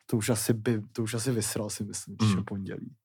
To 0.05 0.17
už 0.17 0.29
asi, 0.29 0.53
by, 0.53 0.81
to 0.91 1.03
už 1.03 1.13
asi 1.13 1.31
vysral, 1.31 1.69
si 1.69 1.83
myslím, 1.83 2.15
když 2.15 2.31
Mm. 2.31 2.38
je 2.38 2.43
pondělí. 2.43 2.95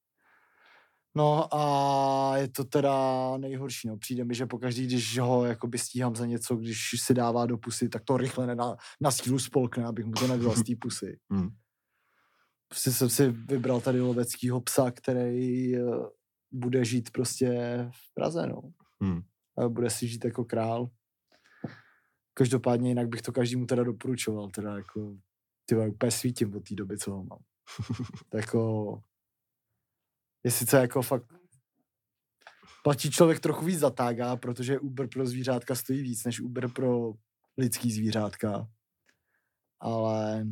No 1.14 1.54
a 1.54 2.37
je 2.37 2.49
to 2.49 2.64
teda 2.64 2.92
nejhorší, 3.37 3.88
no. 3.88 3.97
Přijde 3.97 4.25
mi, 4.25 4.35
že 4.35 4.47
pokaždý, 4.47 4.87
když 4.87 5.19
ho 5.19 5.45
jakoby 5.45 5.78
stíhám 5.78 6.16
za 6.16 6.26
něco, 6.26 6.57
když 6.57 6.90
si 6.97 7.14
dává 7.14 7.47
do 7.47 7.59
pusy, 7.59 7.88
tak 7.88 8.04
to 8.04 8.16
rychle 8.16 8.54
na, 8.54 8.76
na 9.00 9.11
sílu 9.11 9.38
spolkne, 9.38 9.85
abych 9.87 10.04
mu 10.04 10.12
to 10.12 10.26
nedal 10.26 10.57
z 10.57 10.62
té 10.62 10.73
pusy. 10.80 11.19
Hmm. 11.30 11.49
Prostě 12.69 12.92
jsem 12.92 13.11
si 13.11 13.28
vybral 13.30 13.80
tady 13.80 14.00
loveckýho 14.00 14.61
psa, 14.61 14.90
který 14.90 15.76
eh, 15.76 15.80
bude 16.52 16.85
žít 16.85 17.11
prostě 17.11 17.49
v 17.92 18.14
Praze, 18.14 18.47
no. 18.47 18.62
Hmm. 19.00 19.21
A 19.59 19.69
bude 19.69 19.90
si 19.90 20.09
žít 20.09 20.25
jako 20.25 20.45
král. 20.45 20.90
Každopádně 22.35 22.89
jinak 22.89 23.09
bych 23.09 23.23
to 23.23 23.33
každému 23.33 23.67
teda 23.67 23.85
doporučoval, 23.85 24.51
teda 24.51 24.77
jako 24.77 25.17
ty 25.67 25.77
úplně 25.77 26.11
svítím 26.11 26.57
od 26.57 26.69
té 26.69 26.75
doby, 26.75 26.99
co 26.99 27.11
ho 27.11 27.25
mám. 27.25 27.43
To 28.29 28.37
jako 28.37 29.03
je 30.45 30.51
sice 30.51 30.77
jako 30.77 31.03
fakt 31.03 31.41
platí 32.83 33.11
člověk 33.11 33.41
trochu 33.41 33.65
víc 33.65 33.79
za 33.79 33.91
tága, 33.91 34.37
protože 34.37 34.79
Uber 34.79 35.09
pro 35.09 35.27
zvířátka 35.27 35.75
stojí 35.75 36.03
víc 36.03 36.25
než 36.25 36.41
Uber 36.41 36.69
pro 36.69 37.13
lidský 37.59 37.93
zvířátka. 37.93 38.69
Ale 39.81 40.47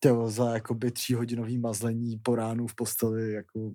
tělo 0.00 0.30
za 0.30 0.54
jakoby 0.54 0.90
tříhodinový 0.90 1.58
mazlení 1.58 2.18
po 2.18 2.34
ránu 2.34 2.66
v 2.66 2.74
posteli, 2.74 3.32
jako 3.32 3.72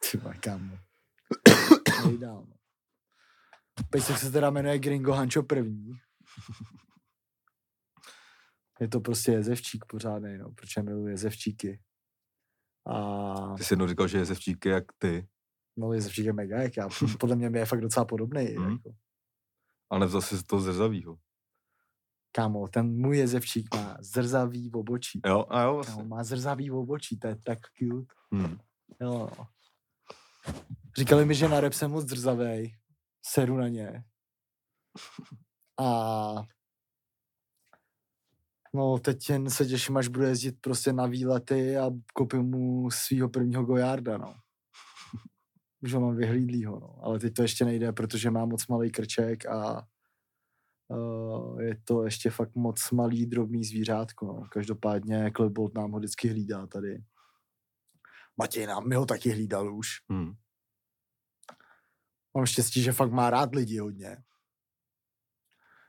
ty 0.10 0.18
kámo. 0.40 0.78
Nejdál, 2.06 2.46
no. 2.48 2.57
Pejsek 3.90 4.18
se 4.18 4.30
teda 4.30 4.50
jmenuje 4.50 4.78
Gringo 4.78 5.12
Hancho 5.12 5.42
první. 5.42 5.92
Je 8.80 8.88
to 8.88 9.00
prostě 9.00 9.32
jezevčík 9.32 9.84
pořádný, 9.84 10.38
no, 10.38 10.50
protože 10.50 10.82
miluji 10.82 11.06
jezevčíky. 11.08 11.80
A 12.86 13.54
Ty 13.56 13.64
jsi 13.64 13.72
jednou 13.72 13.86
říkal, 13.86 14.08
že 14.08 14.18
je 14.18 14.24
zevčíky 14.24 14.68
jak 14.68 14.84
ty, 14.98 15.28
no, 15.76 15.92
jezevčík 15.92 16.24
je 16.24 16.32
mega, 16.32 16.62
jak 16.62 16.76
já. 16.76 16.88
Podle 17.20 17.36
mě 17.36 17.50
je 17.58 17.66
fakt 17.66 17.80
docela 17.80 18.04
podobný. 18.04 18.54
Mhm. 18.58 18.70
Jako. 18.72 18.90
ale 19.90 20.00
nevzal 20.00 20.20
jsi 20.22 20.42
to 20.44 20.60
zrzavýho. 20.60 21.18
Kámo, 22.32 22.68
ten 22.68 22.96
můj 23.00 23.18
jezevčík 23.18 23.74
má 23.74 23.96
zrzavý 24.00 24.72
obočí. 24.72 25.20
Jo, 25.26 25.44
a 25.48 25.60
jo, 25.62 25.68
Kámo, 25.70 25.74
vlastně. 25.74 26.02
má 26.04 26.24
zrzavý 26.24 26.70
obočí, 26.70 27.18
to 27.18 27.26
je 27.26 27.36
tak 27.36 27.58
cute. 27.78 28.14
Hmm. 28.32 28.58
Jo. 29.00 29.30
Říkali 30.96 31.24
mi, 31.24 31.34
že 31.34 31.48
na 31.48 31.60
rep 31.60 31.72
jsem 31.72 31.90
moc 31.90 32.04
drzavej. 32.04 32.76
Seru 33.22 33.56
na 33.56 33.68
ně. 33.68 34.04
A 35.80 36.42
no 38.74 38.98
teď 38.98 39.30
jen 39.30 39.50
se 39.50 39.66
těším, 39.66 39.96
až 39.96 40.08
budu 40.08 40.24
jezdit 40.24 40.60
prostě 40.60 40.92
na 40.92 41.06
výlety 41.06 41.78
a 41.78 41.90
koupím 42.14 42.42
mu 42.42 42.90
svého 42.90 43.28
prvního 43.28 43.64
gojarda, 43.64 44.18
no. 44.18 44.34
Už 45.82 45.94
ho 45.94 46.00
mám 46.00 46.16
vyhlídlýho, 46.16 46.80
no. 46.80 46.98
Ale 47.02 47.18
teď 47.18 47.34
to 47.34 47.42
ještě 47.42 47.64
nejde, 47.64 47.92
protože 47.92 48.30
má 48.30 48.44
moc 48.44 48.66
malý 48.66 48.90
krček 48.90 49.46
a 49.46 49.86
uh, 50.88 51.60
je 51.60 51.76
to 51.84 52.04
ještě 52.04 52.30
fakt 52.30 52.54
moc 52.54 52.90
malý, 52.90 53.26
drobný 53.26 53.64
zvířátko, 53.64 54.26
no. 54.26 54.46
Každopádně 54.50 55.30
Klebold 55.30 55.74
nám 55.74 55.92
ho 55.92 55.98
vždycky 55.98 56.28
hlídá 56.28 56.66
tady. 56.66 57.04
Matěj 58.36 58.66
nám 58.66 58.88
mi 58.88 58.94
ho 58.94 59.06
taky 59.06 59.30
hlídal 59.30 59.74
už. 59.74 59.88
Hmm. 60.10 60.32
Mám 62.38 62.46
štěstí, 62.46 62.82
že 62.82 62.92
fakt 62.92 63.12
má 63.12 63.30
rád 63.30 63.54
lidi 63.54 63.78
hodně. 63.78 64.16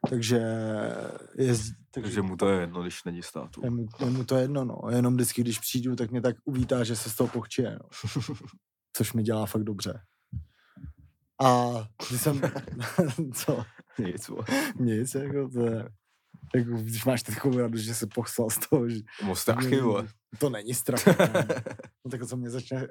Takže 0.09 0.39
jezdí, 1.37 1.73
takže 1.91 2.07
Takže 2.07 2.21
mu 2.21 2.37
to 2.37 2.49
je 2.49 2.59
jedno, 2.61 2.81
když 2.81 3.03
není 3.03 3.23
státu. 3.23 3.61
je 3.63 3.69
mu, 3.69 3.85
je 3.99 4.05
mu 4.05 4.23
to 4.23 4.35
jedno, 4.35 4.65
no. 4.65 4.81
Jenom 4.89 5.13
vždycky, 5.15 5.41
když 5.41 5.59
přijdu, 5.59 5.95
tak 5.95 6.11
mě 6.11 6.21
tak 6.21 6.35
uvítá, 6.45 6.83
že 6.83 6.95
se 6.95 7.09
z 7.09 7.15
toho 7.15 7.27
pochčije, 7.27 7.71
no. 7.83 7.89
Což 8.93 9.13
mi 9.13 9.23
dělá 9.23 9.45
fakt 9.45 9.63
dobře. 9.63 10.01
A 11.43 11.69
když 12.09 12.21
jsem, 12.21 12.41
co, 13.33 13.65
Nic, 13.99 14.29
nic, 14.79 15.15
jako 15.15 15.49
to 15.49 15.65
je, 15.65 15.89
jako, 16.55 16.71
když 16.71 17.05
máš 17.05 17.23
takovou 17.23 17.57
radost, 17.57 17.81
že 17.81 17.95
se 17.95 18.07
pochsal 18.07 18.49
z 18.49 18.57
toho, 18.69 18.89
že 18.89 18.99
Mostáchy, 19.23 19.81
vole. 19.81 20.07
to 20.39 20.49
není 20.49 20.73
strach. 20.73 21.03
kámo. 21.03 21.45
no 22.05 22.11
tak 22.11 22.25
co 22.25 22.37
mě 22.37 22.49
začne 22.49 22.87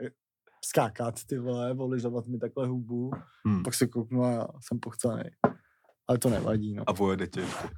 skákat, 0.65 1.25
ty 1.27 1.38
vole, 1.38 1.75
voližovat 1.75 2.27
mi 2.27 2.38
takhle 2.38 2.67
hubu, 2.67 3.11
Hmm. 3.47 3.62
pak 3.62 3.75
se 3.75 3.87
kouknu 3.87 4.25
a 4.25 4.49
jsem 4.61 4.81
pochcený. 4.81 5.23
Ale 6.09 6.19
to 6.19 6.31
nevadí, 6.31 6.75
no. 6.75 6.85
A 6.87 6.93
pojede 6.93 7.27
tě 7.27 7.41
ještě. 7.41 7.69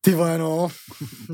Ty 0.00 0.14
vole, 0.14 0.38
no, 0.38 0.68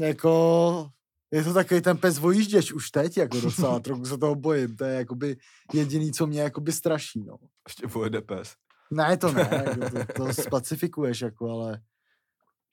jako, 0.01 0.89
je 1.31 1.45
to 1.45 1.55
takový 1.55 1.81
ten 1.81 1.97
pes 1.99 2.19
vojížděč 2.19 2.73
už 2.73 2.91
teď, 2.91 3.17
jako 3.17 3.41
docela, 3.41 3.81
trochu 3.81 4.05
se 4.05 4.19
toho 4.19 4.35
bojím, 4.35 4.77
to 4.77 4.85
je 4.85 4.95
jakoby 4.95 5.37
jediný, 5.75 6.13
co 6.13 6.27
mě 6.27 6.41
jakoby 6.41 6.73
straší, 6.73 7.25
no. 7.25 7.37
Ještě 7.69 7.89
pojede 7.89 8.21
pes. 8.21 8.55
Ne, 8.91 9.17
to 9.17 9.33
ne, 9.33 9.41
jako 9.81 9.91
to, 9.91 10.13
to 10.27 10.33
spacifikuješ, 10.43 11.21
jako, 11.21 11.51
ale 11.51 11.81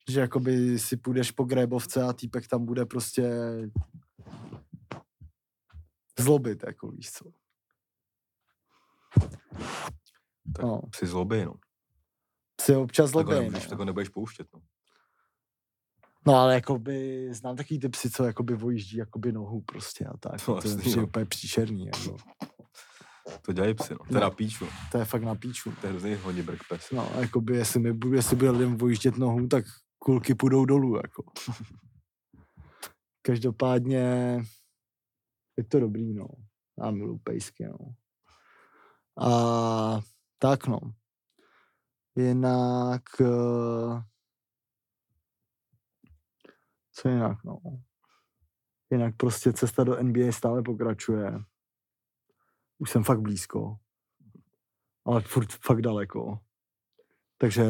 že 0.10 0.20
jakoby 0.20 0.80
si 0.80 0.98
půjdeš 0.98 1.32
po 1.32 1.44
grébovce 1.44 2.04
a 2.04 2.14
týpek 2.14 2.48
tam 2.48 2.66
bude 2.66 2.86
prostě 2.86 3.32
zlobit, 6.24 6.64
jako 6.68 6.92
víš 6.92 7.12
co. 7.12 7.26
Tak 10.56 10.66
No. 10.66 10.82
si 10.96 11.08
zlobej, 11.08 11.46
no. 11.46 11.54
Si 12.62 12.76
občas 12.76 13.12
Tak 13.12 13.16
ho, 13.26 13.32
zlobí, 13.32 13.40
nebudeš, 13.46 13.68
tak 13.68 13.80
ho 13.80 13.86
nebudeš 13.86 14.10
pouštět, 14.10 14.48
no. 14.54 14.62
No 16.28 16.36
ale 16.36 16.54
jakoby, 16.54 17.28
znám 17.34 17.56
takový 17.56 17.80
ty 17.80 17.90
psy, 17.90 18.10
co 18.10 18.24
jakoby 18.26 18.56
vojíždí 18.56 18.98
jakoby 18.98 19.32
nohu 19.32 19.62
prostě 19.62 20.06
a 20.06 20.18
tak. 20.18 20.46
To 20.46 20.62
To, 20.62 20.68
je 20.68 20.96
no. 20.96 21.04
úplně 21.04 21.26
příšerný, 21.26 21.86
jako. 21.86 22.18
To 23.42 23.54
dělají 23.54 23.74
psy, 23.74 23.94
no. 23.94 23.98
To 23.98 24.06
je 24.08 24.14
No. 24.14 24.20
na 24.20 24.30
píču. 24.30 24.68
To 24.92 24.98
je 24.98 25.06
fakt 25.06 25.22
na 25.24 25.36
píču. 25.36 25.72
To 25.82 25.88
je 25.88 25.92
hrozný 25.92 26.16
honibrk 26.16 26.60
pes. 26.70 26.92
No, 26.92 27.12
jakoby, 27.20 27.56
jestli, 27.58 27.80
mi, 27.80 28.16
jestli 28.16 28.36
bude 28.36 28.50
lidem 28.52 28.78
vojíždět 28.78 29.18
nohu, 29.18 29.48
tak 29.48 29.66
kulky 30.00 30.36
půjdou 30.36 30.66
dolů, 30.66 30.96
jako. 30.96 31.24
Každopádně 33.22 34.38
je 35.58 35.64
to 35.64 35.80
dobrý, 35.80 36.14
no. 36.14 36.28
Já 36.84 36.92
miluji 36.92 37.18
pejsky, 37.20 37.66
no. 37.66 37.78
A 39.28 40.00
tak, 40.38 40.68
no. 40.68 40.80
Jinak... 42.16 43.02
eh, 43.22 44.04
Co 46.92 47.10
jinak, 47.10 47.44
no. 47.44 47.58
Jinak 48.92 49.16
prostě 49.18 49.54
cesta 49.54 49.84
do 49.84 50.04
NBA 50.04 50.32
stále 50.32 50.62
pokračuje. 50.64 51.40
Už 52.78 52.90
jsem 52.92 53.04
fakt 53.04 53.22
blízko. 53.22 53.76
Ale 55.06 55.22
furt 55.22 55.52
fakt 55.52 55.82
daleko. 55.82 56.40
Takže 57.38 57.64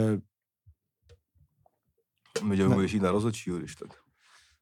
My 2.43 2.67
budeš 2.67 2.91
jít 2.91 2.99
na 2.99 3.11
rozhodčího, 3.11 3.57
když 3.57 3.75
tak. 3.75 3.89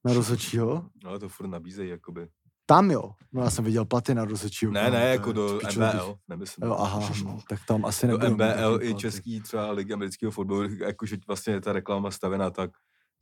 na 0.06 0.14
rozhodčího? 0.14 0.90
Ale 1.06 1.20
to 1.20 1.30
furt 1.30 1.48
nabízejí, 1.48 1.90
jakoby. 1.90 2.30
Tam 2.72 2.92
jo. 2.92 3.12
No 3.32 3.44
já 3.44 3.50
jsem 3.50 3.66
viděl 3.66 3.86
platy 3.86 4.16
na 4.16 4.26
rozhodčího. 4.26 4.72
Ne, 4.72 4.92
ne, 4.92 5.10
jako 5.10 5.32
do. 5.32 5.60
MBL, 5.76 6.16
nemyslím. 6.28 6.68
Jo, 6.68 6.76
aha, 6.80 7.10
no, 7.24 7.40
tak 7.50 7.60
tam 7.68 7.86
asi 7.86 8.08
do 8.08 8.18
nebudu. 8.18 8.44
mít 8.44 8.54
MBL 8.54 8.80
i 8.84 8.96
český 8.96 9.42
třeba 9.42 9.72
ligy 9.72 9.94
amerického 9.94 10.32
fotbalu, 10.32 10.64
jakože 10.64 11.18
vlastně 11.28 11.54
je 11.54 11.62
ta 11.62 11.74
reklama 11.74 12.12
stavená 12.12 12.50
tak, 12.50 12.72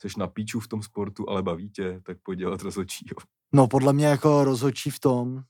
jsi 0.01 0.19
na 0.19 0.27
píču 0.27 0.59
v 0.59 0.67
tom 0.67 0.83
sportu, 0.83 1.29
ale 1.29 1.43
baví 1.43 1.69
tě, 1.69 2.01
tak 2.03 2.17
pojď 2.23 2.39
dělat 2.39 2.61
rozhodčího. 2.61 3.15
No 3.53 3.67
podle 3.67 3.93
mě 3.93 4.05
jako 4.05 4.43
rozhodčí 4.43 4.89
v 4.89 4.99
tom, 4.99 5.43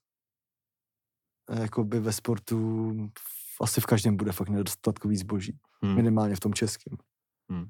jakoby 1.59 1.99
ve 1.99 2.13
sportu 2.13 2.93
asi 3.61 3.81
v 3.81 3.85
každém 3.85 4.17
bude 4.17 4.31
fakt 4.31 4.49
nedostatkový 4.49 5.17
zboží. 5.17 5.57
Hmm. 5.81 5.95
Minimálně 5.95 6.35
v 6.35 6.39
tom 6.39 6.53
českém. 6.53 6.97
Hmm. 7.49 7.69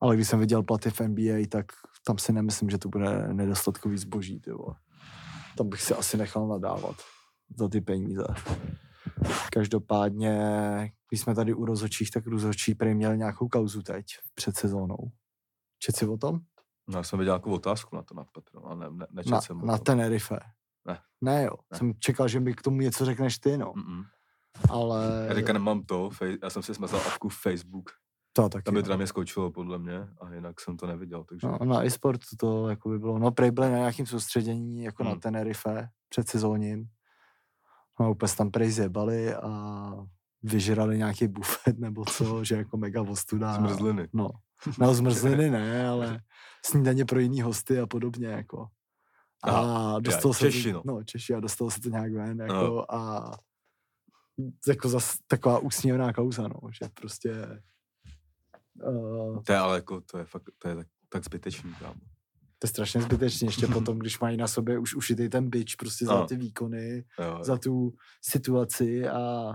Ale 0.00 0.16
když 0.16 0.28
jsem 0.28 0.40
viděl 0.40 0.62
platy 0.62 0.90
v 0.90 1.00
NBA, 1.00 1.46
tak 1.48 1.66
tam 2.04 2.18
si 2.18 2.32
nemyslím, 2.32 2.70
že 2.70 2.78
to 2.78 2.88
bude 2.88 3.28
nedostatkový 3.32 3.98
zboží, 3.98 4.40
ty 4.40 4.50
vole. 4.50 4.74
Tam 5.56 5.68
bych 5.68 5.82
si 5.82 5.94
asi 5.94 6.16
nechal 6.16 6.48
nadávat 6.48 6.96
za 7.58 7.68
ty 7.68 7.80
peníze. 7.80 8.24
Každopádně, 9.52 10.38
když 11.08 11.20
jsme 11.20 11.34
tady 11.34 11.54
u 11.54 11.64
rozhodčích, 11.64 12.10
tak 12.10 12.26
rozhodčí 12.26 12.74
prý 12.74 12.94
měl 12.94 13.16
nějakou 13.16 13.48
kauzu 13.48 13.82
teď 13.82 14.04
před 14.34 14.56
sezónou. 14.56 15.10
Čet 15.78 15.96
si 15.96 16.06
o 16.06 16.16
tom? 16.16 16.40
No, 16.88 16.98
já 16.98 17.02
jsem 17.02 17.18
viděl 17.18 17.32
nějakou 17.32 17.50
otázku 17.50 17.96
na 17.96 18.02
to 18.02 18.14
na 18.14 18.24
Petro, 18.24 18.66
ale 18.66 18.76
ne, 18.76 18.86
ne, 18.90 19.06
nečet 19.10 19.30
Na, 19.32 19.40
jsem 19.40 19.66
na. 19.66 19.78
Tenerife. 19.78 20.38
Ne. 20.86 20.98
Ne 21.20 21.44
jo, 21.44 21.52
Ne. 21.72 21.78
jsem 21.78 21.92
čekal, 21.98 22.28
že 22.28 22.40
mi 22.40 22.54
k 22.54 22.62
tomu 22.62 22.80
něco 22.80 23.04
řekneš 23.04 23.38
ty, 23.38 23.58
no. 23.58 23.72
Mm-mm. 23.72 24.04
Ale 24.70 25.24
Já 25.28 25.34
teďka 25.34 25.52
nemám 25.52 25.82
to, 25.82 26.10
fej, 26.10 26.38
já 26.42 26.50
jsem 26.50 26.62
si 26.62 26.74
smazal 26.74 27.00
apku 27.00 27.28
Facebook, 27.28 27.90
to 28.42 28.48
taky. 28.48 28.62
tam 28.64 28.74
mi 28.74 28.80
no. 28.80 28.82
teda 28.82 28.96
mě 28.96 29.06
skočilo 29.06 29.50
podle 29.50 29.78
mě 29.78 30.08
a 30.20 30.34
jinak 30.34 30.60
jsem 30.60 30.76
to 30.76 30.86
neviděl, 30.86 31.24
takže 31.24 31.46
No, 31.46 31.58
na 31.64 31.84
e-sport 31.86 32.20
to 32.38 32.68
jako 32.68 32.88
by 32.88 32.98
bylo, 32.98 33.18
no 33.18 33.30
prej 33.30 33.50
byli 33.50 33.70
na 33.70 33.76
nějakým 33.76 34.06
soustředění 34.06 34.82
jako 34.84 35.04
na 35.04 35.10
Hmm. 35.10 35.20
Tenerife 35.20 35.88
před 36.08 36.28
sezóním. 36.28 36.84
No 38.00 38.10
úplně 38.10 38.32
tam 38.38 38.50
prej 38.50 38.70
zjebali 38.70 39.34
a 39.34 39.92
vyžrali 40.42 40.98
nějaký 40.98 41.28
bufet 41.28 41.78
nebo 41.78 42.04
co, 42.04 42.44
že 42.44 42.56
jako 42.56 42.76
mega 42.76 43.02
ostuda. 43.02 43.54
Zmrzliny. 43.54 44.08
No, 44.12 44.30
no 44.78 44.94
zmrzliny 44.94 45.50
ne, 45.50 45.88
ale 45.88 46.20
snídaně 46.66 47.04
pro 47.04 47.18
jiný 47.20 47.42
hosty 47.42 47.80
a 47.80 47.86
podobně, 47.86 48.26
jako. 48.26 48.66
A 49.44 49.50
Aha, 49.50 49.98
dostal 50.00 50.28
já, 50.30 50.34
se 50.34 50.52
Češi, 50.52 50.72
to, 50.72 50.82
no. 50.84 50.94
no, 50.94 51.04
Češi 51.04 51.34
a 51.34 51.40
dostal 51.40 51.70
se 51.70 51.80
to 51.80 51.88
nějak 51.88 52.12
ven, 52.12 52.40
jako, 52.40 52.54
No. 52.54 52.94
a 52.94 53.30
jako 54.68 54.88
zas 54.88 55.16
taková 55.26 55.58
úsměvná 55.58 56.12
kauza, 56.12 56.42
no, 56.48 56.60
že 56.82 56.88
prostě 57.00 57.62
uh, 58.82 59.42
To 59.42 59.52
je 59.52 59.58
ale 59.58 59.74
jako, 59.76 60.00
to 60.00 60.18
je 60.18 60.24
fakt, 60.24 60.42
to 60.58 60.68
je 60.68 60.76
tak, 60.76 60.86
tak 61.08 61.24
zbytečný, 61.24 61.74
kámo. 61.74 62.00
to 62.58 62.64
je 62.64 62.68
strašně 62.68 63.02
zbytečně, 63.02 63.48
ještě 63.48 63.66
potom, 63.72 63.98
když 63.98 64.20
mají 64.20 64.36
na 64.36 64.48
sobě 64.48 64.78
už 64.78 64.94
ušitý 64.94 65.28
ten 65.28 65.50
bič 65.50 65.74
prostě 65.74 66.04
za 66.06 66.14
No. 66.20 66.26
ty 66.26 66.36
výkony, 66.36 67.04
Jo, 67.20 67.38
za 67.44 67.58
tu 67.58 67.92
situaci 68.22 69.08
a 69.08 69.52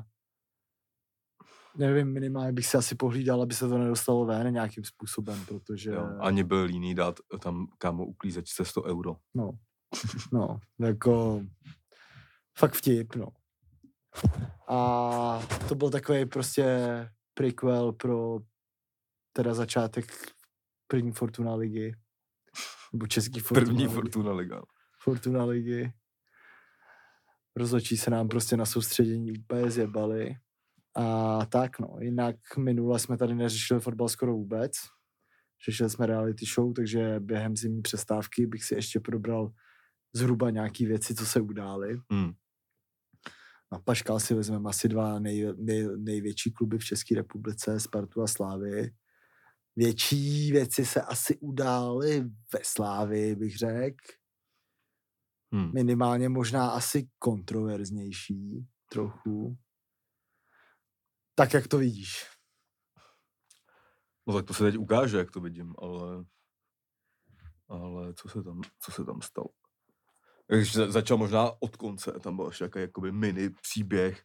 nevím, 1.78 2.14
minimálně 2.14 2.52
bych 2.52 2.66
se 2.66 2.78
asi 2.78 2.96
pohlídal, 2.96 3.42
aby 3.42 3.54
se 3.54 3.68
to 3.68 3.78
nedostalo 3.78 4.26
ven 4.26 4.54
nějakým 4.54 4.84
způsobem, 4.84 5.46
protože 5.46 5.92
jo. 5.92 6.10
Ani 6.20 6.44
byl 6.44 6.64
líný 6.64 6.96
dát 6.96 7.20
tam, 7.40 7.68
kámo, 7.78 8.06
uklízečce 8.06 8.66
100 8.66 8.84
euro. 8.84 9.16
no, 9.34 9.52
no, 10.34 10.60
jako 10.80 11.42
fakt 12.58 12.74
vtip, 12.74 13.16
no. 13.16 13.28
A 14.68 15.42
to 15.70 15.76
byl 15.76 15.90
takový 15.90 16.26
prostě 16.26 16.78
prequel 17.34 17.92
pro 17.94 18.40
teda 19.34 19.54
začátek 19.54 20.06
první 20.88 21.12
Fortuna 21.12 21.56
ligy. 21.56 21.96
Nebo 22.94 23.08
český 23.08 23.40
Fortuna 23.40 23.66
První 23.66 23.84
ligy. 23.84 23.94
Fortuna 23.94 24.32
Liga. 24.34 24.62
Fortuna 25.04 25.46
ligy. 25.46 25.94
Rozhodčí 27.56 27.98
se 27.98 28.10
nám 28.10 28.28
prostě 28.28 28.58
na 28.58 28.66
soustředění 28.66 29.32
úplně 29.32 29.72
zjebali. 29.72 30.36
A 30.96 31.46
tak 31.46 31.80
no, 31.80 31.96
jinak 32.00 32.36
minule 32.58 33.00
jsme 33.00 33.18
tady 33.18 33.36
neřešili 33.36 33.80
fotbal 33.80 34.10
skoro 34.10 34.34
vůbec. 34.34 34.72
Řešili 35.66 35.90
jsme 35.90 36.06
reality 36.06 36.46
show, 36.46 36.74
takže 36.74 37.20
během 37.20 37.56
zimní 37.56 37.82
přestávky 37.82 38.48
bych 38.48 38.64
si 38.64 38.76
ještě 38.76 39.00
probral 39.00 39.52
zhruba 40.14 40.50
nějaký 40.50 40.86
věci, 40.86 41.16
co 41.16 41.26
se 41.26 41.42
udály. 41.42 42.02
Hmm. 42.12 42.32
Na 43.72 43.80
Paškal 43.80 44.20
si 44.20 44.34
vezmeme 44.34 44.70
asi 44.70 44.88
dva 44.90 45.20
nej, 45.20 45.54
nej, 45.58 45.88
největší 45.98 46.52
kluby 46.52 46.78
v 46.78 46.86
České 46.86 47.16
republice, 47.16 47.80
Spartu 47.80 48.22
a 48.22 48.28
Slávy. 48.28 48.92
Větší 49.76 50.52
věci 50.52 50.86
se 50.86 51.02
asi 51.02 51.38
udály 51.40 52.22
ve 52.54 52.60
Slávy, 52.64 53.36
bych 53.36 53.58
řekl 53.58 53.98
Hmm. 55.54 55.74
minimálně 55.74 56.30
možná 56.30 56.70
asi 56.70 57.10
kontroverznější 57.20 58.68
trochu. 58.92 59.58
Tak, 61.36 61.54
jak 61.54 61.68
to 61.68 61.78
vidíš? 61.78 62.26
No 64.28 64.34
tak 64.34 64.46
to 64.46 64.54
se 64.54 64.64
teď 64.64 64.78
ukáže, 64.78 65.18
jak 65.18 65.32
to 65.32 65.42
vidím, 65.42 65.74
ale, 65.78 66.26
ale 67.68 68.14
co 68.14 68.30
se 68.30 68.44
tam, 68.44 68.62
co 68.80 68.92
se 68.92 69.06
tam 69.06 69.22
stalo? 69.22 69.48
Když 70.48 70.74
za- 70.74 70.92
začal 70.92 71.18
možná 71.18 71.52
od 71.62 71.76
konce, 71.76 72.12
tam 72.12 72.36
byl 72.36 72.46
ještě 72.48 72.64
jaký 72.64 72.80
jakoby 72.80 73.12
mini 73.12 73.50
příběh 73.50 74.24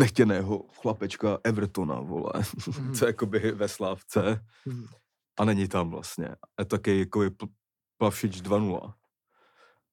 nechtěného 0.00 0.62
chlapečka 0.80 1.38
Evertona, 1.44 2.00
vole, 2.00 2.32
Mhm. 2.78 2.94
co 2.94 3.04
je 3.04 3.08
jakoby 3.08 3.52
ve 3.52 3.68
Slávce 3.68 4.44
Mhm. 4.66 4.86
a 5.38 5.44
není 5.44 5.68
tam 5.68 5.90
vlastně. 5.90 6.24
Je 6.58 6.64
to 6.64 6.76
taky 6.76 6.98
jakoby 6.98 7.30
pl- 7.30 7.48
Plavšič 7.98 8.40
2.0. 8.42 8.94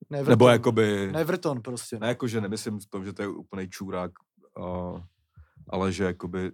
Neverton. 0.10 0.30
Nebo 0.32 0.48
jakoby, 0.48 1.12
Neverton 1.12 1.62
prostě. 1.62 2.00
ne 2.00 2.08
jako, 2.08 2.28
že 2.28 2.42
nemyslím 2.42 2.80
to, 2.90 3.04
že 3.04 3.14
to 3.14 3.22
je 3.22 3.28
úplný 3.28 3.70
čůrák, 3.70 4.12
a, 4.62 4.94
ale 5.70 5.92
že 5.92 6.04
jakoby 6.04 6.52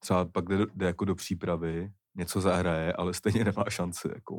třeba 0.00 0.24
pak 0.24 0.44
jde, 0.44 0.56
do- 0.56 0.66
jde 0.74 0.86
jako 0.86 1.04
do 1.04 1.14
přípravy, 1.14 1.92
něco 2.14 2.40
zahraje, 2.40 2.92
ale 2.92 3.14
stejně 3.14 3.44
nemá 3.44 3.64
šanci, 3.68 4.08
jako. 4.14 4.38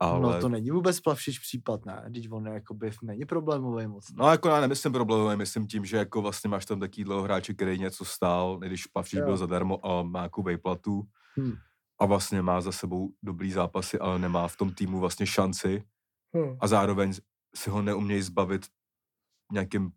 Ale, 0.00 0.20
No 0.20 0.40
to 0.40 0.48
není 0.48 0.70
vůbec 0.70 1.00
plavšič 1.00 1.38
případ, 1.38 1.86
ne? 1.86 2.10
Teď 2.14 2.32
on 2.32 2.46
jakoby 2.46 2.90
není 3.02 3.24
problémový 3.24 3.86
moc. 3.86 4.06
No 4.16 4.30
jako 4.30 4.48
já 4.48 4.60
nemyslím 4.60 4.92
problémový, 4.92 5.36
myslím 5.36 5.66
tím, 5.66 5.84
že 5.84 5.96
jako 5.96 6.22
vlastně 6.22 6.50
máš 6.50 6.66
tam 6.66 6.80
taký 6.80 7.04
dlouho 7.04 7.22
hráče, 7.22 7.54
který 7.54 7.78
něco 7.78 8.04
stál, 8.04 8.58
když 8.58 8.86
Pavšič 8.86 9.18
Jo. 9.18 9.24
byl 9.26 9.36
zadarmo 9.36 9.86
a 9.86 10.02
má 10.02 10.22
jako 10.22 10.42
vejplatu 10.42 11.02
Hmm. 11.36 11.52
a 12.00 12.06
vlastně 12.06 12.42
má 12.42 12.60
za 12.60 12.72
sebou 12.72 13.12
dobrý 13.22 13.52
zápasy, 13.52 13.98
ale 13.98 14.18
nemá 14.18 14.48
v 14.48 14.56
tom 14.56 14.74
týmu 14.74 15.00
vlastně 15.00 15.26
šanci 15.26 15.82
Hmm. 16.34 16.56
a 16.60 16.66
zároveň 16.66 17.12
si 17.54 17.70
ho 17.70 17.82
neumějí 17.82 18.22
zbavit 18.22 18.66
nějakým 19.52 19.92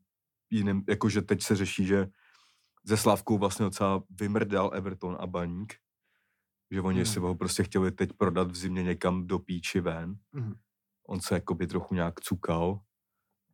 jiným, 0.51 0.83
jakože 0.89 1.21
teď 1.21 1.41
se 1.43 1.55
řeší, 1.55 1.85
že 1.85 2.07
ze 2.85 2.97
Slavkou 2.97 3.37
vlastně 3.37 3.63
docela 3.65 4.03
vymrdal 4.19 4.71
Everton 4.73 5.17
a 5.19 5.27
Baník, 5.27 5.73
že 6.73 6.81
oni 6.81 6.97
Hmm. 6.97 7.05
si 7.05 7.19
ho 7.19 7.35
prostě 7.35 7.63
chtěli 7.63 7.91
teď 7.91 8.09
prodat 8.13 8.51
v 8.51 8.55
zimě 8.55 8.83
někam 8.83 9.27
do 9.27 9.39
píči 9.39 9.79
ven. 9.81 10.15
Mhm. 10.31 10.55
On 11.07 11.21
se 11.21 11.33
jakoby 11.33 11.67
trochu 11.67 11.95
nějak 11.95 12.19
cukal, 12.21 12.79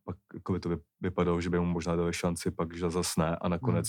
pak 0.04 0.16
jakoby 0.34 0.60
to 0.60 0.68
vy- 0.68 0.82
vypadalo, 1.00 1.40
že 1.40 1.50
by 1.50 1.58
mu 1.60 1.66
možná 1.66 1.96
dali 1.96 2.12
šanci, 2.12 2.50
pak 2.50 2.76
že 2.76 2.90
zas 2.90 3.16
ne 3.16 3.36
a 3.36 3.48
nakonec 3.48 3.86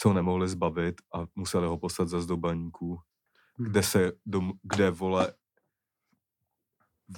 se 0.00 0.08
ho 0.08 0.14
nemohli 0.14 0.48
zbavit 0.48 1.00
a 1.14 1.26
museli 1.34 1.66
ho 1.66 1.78
poslat 1.78 2.08
zase 2.08 2.26
do 2.28 2.36
baníku, 2.36 2.98
Hmm. 3.58 3.66
kde 3.68 3.82
se, 3.82 4.12
dom, 4.26 4.52
kde 4.62 4.90
vole 4.90 5.34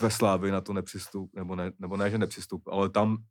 ve 0.01 0.11
Slávi 0.11 0.51
na 0.51 0.61
to 0.61 0.73
nepřistup, 0.73 1.31
nebo 1.37 1.57
ne, 1.57 1.73
nebo 1.79 1.97
ne, 1.97 2.11
že 2.11 2.19
nepřistup, 2.19 2.69
ale 2.69 2.91
tam 2.91 3.25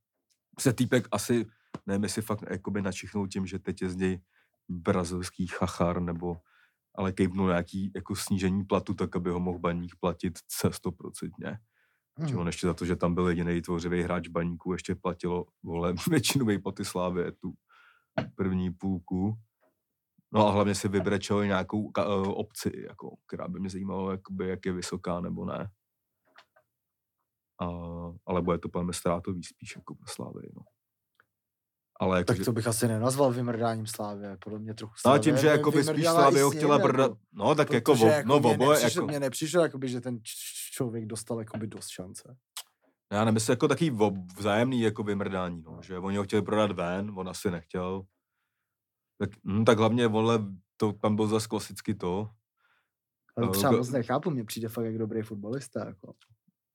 se 0.59 0.73
týpek 0.73 1.07
asi, 1.11 1.45
nevím, 1.85 2.03
jestli 2.03 2.21
fakt 2.21 2.43
jakoby 2.49 2.81
načichnul 2.81 3.27
tím, 3.27 3.45
že 3.45 3.59
teď 3.59 3.81
je 3.81 3.89
z 3.89 3.95
něj 3.95 4.21
brazilský 4.69 5.47
chachar, 5.47 6.01
nebo 6.01 6.37
ale 6.95 7.11
kejpnul 7.11 7.47
nějaký 7.47 7.91
jako 7.95 8.15
snížení 8.15 8.65
platu, 8.65 8.93
tak 8.93 9.15
aby 9.15 9.29
ho 9.29 9.39
mohl 9.39 9.59
baník 9.59 9.95
platit 9.99 10.39
se 10.51 10.67
100%. 10.71 11.57
Že 12.19 12.25
Mhm. 12.33 12.37
on 12.39 12.47
ještě 12.47 12.67
za 12.67 12.73
to, 12.73 12.85
že 12.85 12.95
tam 12.95 13.15
byl 13.15 13.27
jediný 13.29 13.61
tvořivý 13.61 14.01
hráč 14.03 14.27
baníku, 14.27 14.73
ještě 14.73 14.95
platilo 14.95 15.45
vole, 15.63 15.93
většinu 16.09 16.45
vejplaty 16.45 16.85
Slávy, 16.85 17.31
tu 17.31 17.53
první 18.35 18.71
půlku. 18.73 19.37
No 20.33 20.47
a 20.47 20.51
hlavně 20.51 20.75
si 20.75 20.87
vybrečel 20.87 21.45
nějakou 21.45 21.91
ka- 21.91 22.03
eh, 22.25 22.27
obci, 22.27 22.71
jako, 22.87 23.15
která 23.27 23.47
by 23.47 23.59
mě 23.59 23.69
zajímala, 23.69 24.11
jakoby, 24.11 24.47
jak 24.49 24.65
je 24.65 24.71
vysoká 24.73 25.21
nebo 25.21 25.45
ne. 25.45 25.69
A, 27.61 27.65
ale 28.25 28.41
bude 28.41 28.57
to 28.57 28.69
podle 28.69 28.83
mě 28.83 28.93
ztrátový 28.93 29.43
spíš 29.43 29.75
jako 29.75 29.95
pro 29.95 30.07
Slávy. 30.07 30.41
No. 30.55 30.61
Ale 32.01 32.17
jako, 32.17 32.33
Tak 32.33 32.45
to 32.45 32.51
bych 32.51 32.67
asi 32.67 32.87
nenazval 32.87 33.31
vymrdáním 33.31 33.87
Slávy, 33.87 34.21
podle 34.43 34.59
mě 34.59 34.73
trochu 34.73 34.91
no 34.91 34.97
a 34.97 35.01
Slavia 35.01 35.19
tím, 35.23 35.37
že 35.37 35.47
jako 35.47 35.71
by 35.71 35.83
spíš 35.83 36.03
Slávy 36.03 36.41
ho 36.41 36.51
chtěla 36.51 36.79
brdat, 36.79 37.03
jako. 37.11 37.17
no 37.33 37.55
tak 37.55 37.71
jako, 37.73 37.95
vo, 37.95 38.05
no 38.25 38.39
mně 38.39 38.53
oboje, 38.53 38.79
nepřišlo, 38.79 39.01
jako, 39.01 39.07
mně 39.07 39.19
nepřišlo, 39.19 39.61
jakoby, 39.61 39.89
že 39.89 40.01
ten 40.01 40.19
člověk 40.71 41.05
dostal 41.05 41.39
jakoby 41.39 41.67
dost 41.67 41.87
šance. 41.89 42.37
Já 43.11 43.25
nemyslím 43.25 43.51
jako 43.53 43.67
takový 43.67 43.91
vzájemný 44.37 44.81
jako 44.81 45.03
vymrdání, 45.03 45.61
no, 45.61 45.79
že 45.81 45.97
oni 45.99 46.17
ho 46.17 46.23
chtěli 46.23 46.41
prodat 46.41 46.71
ven, 46.71 47.11
on 47.15 47.29
asi 47.29 47.51
nechtěl. 47.51 48.03
Tak, 49.17 49.29
hm, 49.47 49.65
tak 49.65 49.77
hlavně, 49.77 50.07
vole, 50.07 50.39
to 50.77 50.93
tam 50.93 51.15
byl 51.15 51.27
zase 51.27 51.47
klasicky 51.47 51.95
to. 51.95 52.29
Ale 53.37 53.45
No, 53.47 53.53
třeba 53.53 53.71
go- 53.71 53.77
moc 53.77 53.89
nechápu, 53.89 54.29
mně 54.31 54.43
přijde 54.45 54.69
fakt 54.69 54.85
jak 54.85 54.97
dobrý 54.97 55.21
fotbalista. 55.21 55.85
Jako. 55.85 56.13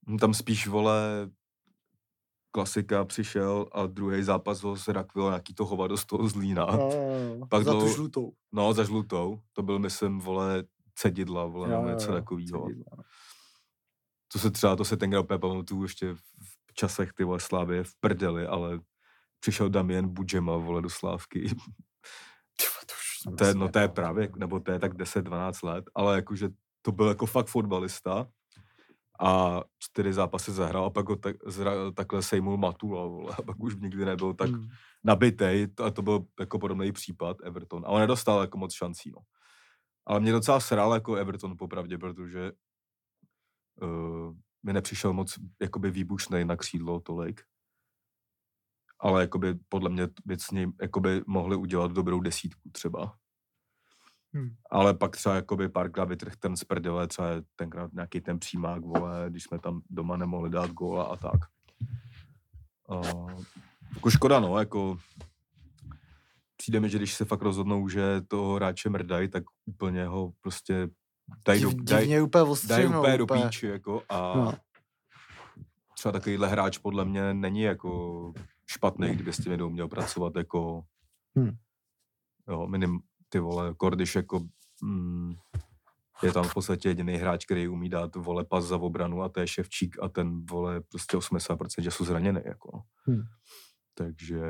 Hm, 0.09 0.19
Tam 0.19 0.35
spíš, 0.35 0.67
vole, 0.67 1.31
klasika 2.57 3.05
přišel 3.05 3.67
a 3.73 3.87
druhý 3.87 4.23
zápas 4.23 4.63
ho 4.63 4.77
zrakvil 4.77 5.25
nějaký 5.25 5.55
to 5.55 5.65
hovado 5.65 5.97
z 5.97 6.05
toho 6.07 6.29
zlína. 6.29 6.67
No, 7.41 7.47
Pak 7.47 7.65
za 7.65 7.73
tu 7.73 7.79
dlouho- 7.79 7.95
žlutou. 7.95 8.33
No, 8.53 8.73
za 8.73 8.85
žlutou. 8.85 9.41
To 9.53 9.63
byl, 9.63 9.79
myslím, 9.79 10.19
vole, 10.19 10.65
cedidla, 10.95 11.45
vole, 11.45 11.69
nebo 11.69 11.89
něco 11.89 12.13
takového. 12.13 12.69
no. 12.69 13.03
To 14.33 14.39
se 14.39 14.51
třeba, 14.51 14.77
to 14.77 14.85
se 14.85 14.97
tenkrát 14.97 15.21
úplně 15.21 15.39
pamatuju 15.39 15.83
ještě 15.83 16.15
v, 16.15 16.21
časech 16.75 17.13
ty 17.13 17.25
vole 17.25 17.41
Slávy 17.41 17.85
v 17.85 17.93
prdeli, 18.01 18.47
ale 18.47 18.81
přišel 19.41 19.69
Damien 19.69 20.09
Budžema, 20.09 20.57
vole, 20.57 20.83
do 20.83 20.91
Slávky. 20.91 21.41
Tyva, 22.57 22.81
to 22.87 22.93
už 22.97 23.21
jsem 23.23 23.37
To 23.37 23.45
je, 23.45 23.55
no 23.55 23.69
to 23.69 23.79
je 23.79 23.89
právě, 23.89 24.33
nebo 24.37 24.61
to 24.61 24.73
je 24.73 24.79
tak 24.79 24.95
10-12 24.95 25.67
let, 25.69 25.85
ale 25.95 26.17
jakože 26.17 26.49
to 26.83 26.93
byl 26.93 27.09
jako 27.09 27.27
fakt 27.27 27.47
fotbalista 27.47 28.27
a 29.21 29.63
čtyři 29.79 30.13
zápasy 30.13 30.53
zahrál 30.53 30.85
a 30.85 30.91
pak 30.91 31.09
ho 31.09 31.17
tak, 31.17 31.37
zra, 31.47 31.91
takhle 31.93 32.23
sejmul 32.23 32.57
Matula, 32.57 33.07
vole, 33.07 33.35
a 33.39 33.43
pak 33.43 33.61
už 33.61 33.77
nikdy 33.77 34.05
nebyl 34.05 34.35
tak 34.35 34.51
Hmm. 34.51 34.69
nabitej 35.05 35.69
a 35.85 35.91
to 35.91 36.03
byl 36.03 36.27
jako 36.41 36.59
podobný 36.59 36.93
případ 36.93 37.37
Everton. 37.45 37.83
A 37.87 37.89
on 37.89 38.01
nedostal 38.01 38.41
jako 38.41 38.59
moc 38.59 38.75
šancí, 38.75 39.11
no. 39.11 39.19
Ale 40.07 40.21
mě 40.21 40.33
docela 40.33 40.61
sral 40.61 40.95
jako 40.95 41.15
Everton 41.15 41.57
popravdě, 41.59 41.99
protože 41.99 42.53
uh, 43.83 44.35
mi 44.63 44.73
nepřišel 44.73 45.13
moc 45.13 45.35
jakoby 45.63 45.91
výbušnej 45.91 46.45
na 46.45 46.57
křídlo 46.57 47.01
tolik. 47.01 47.41
Ale 48.99 49.21
jakoby 49.21 49.55
podle 49.69 49.91
mě 49.91 50.09
věcně 50.27 50.69
jakoby 50.83 51.23
mohli 51.27 51.57
udělat 51.57 51.93
dobrou 51.93 52.21
desítku 52.21 52.71
třeba. 52.73 53.19
Hmm. 54.37 54.51
Ale 54.71 54.95
pak 54.95 55.17
třeba 55.17 55.35
jakoby 55.35 55.69
párkrát 55.69 56.05
vytrh 56.05 56.37
ten 56.37 56.57
z 56.57 56.65
prdele, 56.65 57.07
třeba 57.09 57.29
tenkrát 57.57 57.93
nějaký 57.93 58.21
ten 58.21 58.39
přímák, 58.39 58.83
vole, 58.83 59.27
když 59.29 59.43
jsme 59.43 59.59
tam 59.59 59.81
doma 59.91 60.17
nemohli 60.17 60.51
dát 60.51 60.71
góla 60.71 61.05
a 61.05 61.17
tak. 61.17 61.41
Uh, 62.89 63.43
jako 63.95 64.11
škoda, 64.11 64.41
no, 64.41 64.59
jako 64.59 64.99
přijde 66.57 66.81
mi, 66.81 66.89
že 66.91 66.99
když 66.99 67.15
se 67.15 67.25
fakt 67.25 67.43
rozhodnou, 67.43 67.89
že 67.89 68.21
toho 68.29 68.55
hráče 68.55 68.91
mrdají, 68.91 69.29
tak 69.29 69.45
úplně 69.67 70.07
ho 70.07 70.33
prostě 70.41 70.89
dají 71.47 71.63
do, 71.63 71.71
daj, 71.83 72.01
divně 72.01 72.23
úplně 72.23 72.41
dají 72.43 72.53
ostřihnou, 72.53 73.01
úplně 73.01 73.19
do 73.19 73.25
úplně. 73.25 73.43
píči, 73.45 73.67
jako, 73.67 74.03
a 74.09 74.37
No. 74.37 74.55
třeba 75.95 76.13
takovýhle 76.13 76.49
hráč 76.49 76.79
podle 76.79 77.05
mě 77.05 77.35
není 77.35 77.61
jako 77.61 78.33
špatný, 78.67 79.15
kdyby 79.15 79.33
s 79.33 79.37
tím 79.37 79.53
jednou 79.53 79.71
měl 79.71 79.89
pracovat 79.89 80.37
jako 80.37 80.85
Hmm. 81.37 81.57
jo, 82.49 82.67
minim, 82.67 83.01
ty 83.29 83.39
vole, 83.39 83.75
Kordyš 83.75 84.15
jako 84.15 84.41
mm, 84.83 85.35
je 86.23 86.33
tam 86.33 86.45
v 86.45 86.55
podstatě 86.55 86.89
jediný 86.89 87.17
hráč, 87.17 87.45
který 87.45 87.69
umí 87.69 87.89
dát 87.89 88.17
vole 88.17 88.45
pas 88.45 88.65
za 88.65 88.77
obranu 88.77 89.23
a 89.23 89.29
to 89.29 89.41
je 89.41 89.49
Ševčík 89.49 89.97
a 90.03 90.09
ten 90.09 90.47
vole 90.47 90.81
prostě 90.81 91.17
80% 91.17 91.83
času 91.83 92.05
zraněný 92.05 92.41
jako. 92.45 92.83
Hmm. 93.07 93.23
Takže, 93.95 94.43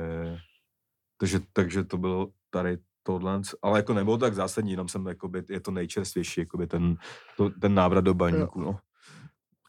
takže, 1.16 1.40
takže 1.52 1.84
to 1.84 1.98
bylo 1.98 2.30
tady 2.50 2.78
tohle, 3.02 3.40
ale 3.62 3.78
jako 3.78 3.94
nebylo 3.94 4.18
tak 4.18 4.34
zásadní, 4.34 4.70
jenom 4.70 4.88
jsem 4.88 5.06
jakoby, 5.06 5.42
je 5.48 5.60
to 5.60 5.70
nejčerstvější, 5.70 6.40
jakoby 6.40 6.66
ten, 6.66 6.96
to, 7.36 7.50
ten 7.50 7.74
návrat 7.74 8.00
do 8.00 8.14
baníku, 8.14 8.60
no. 8.60 8.78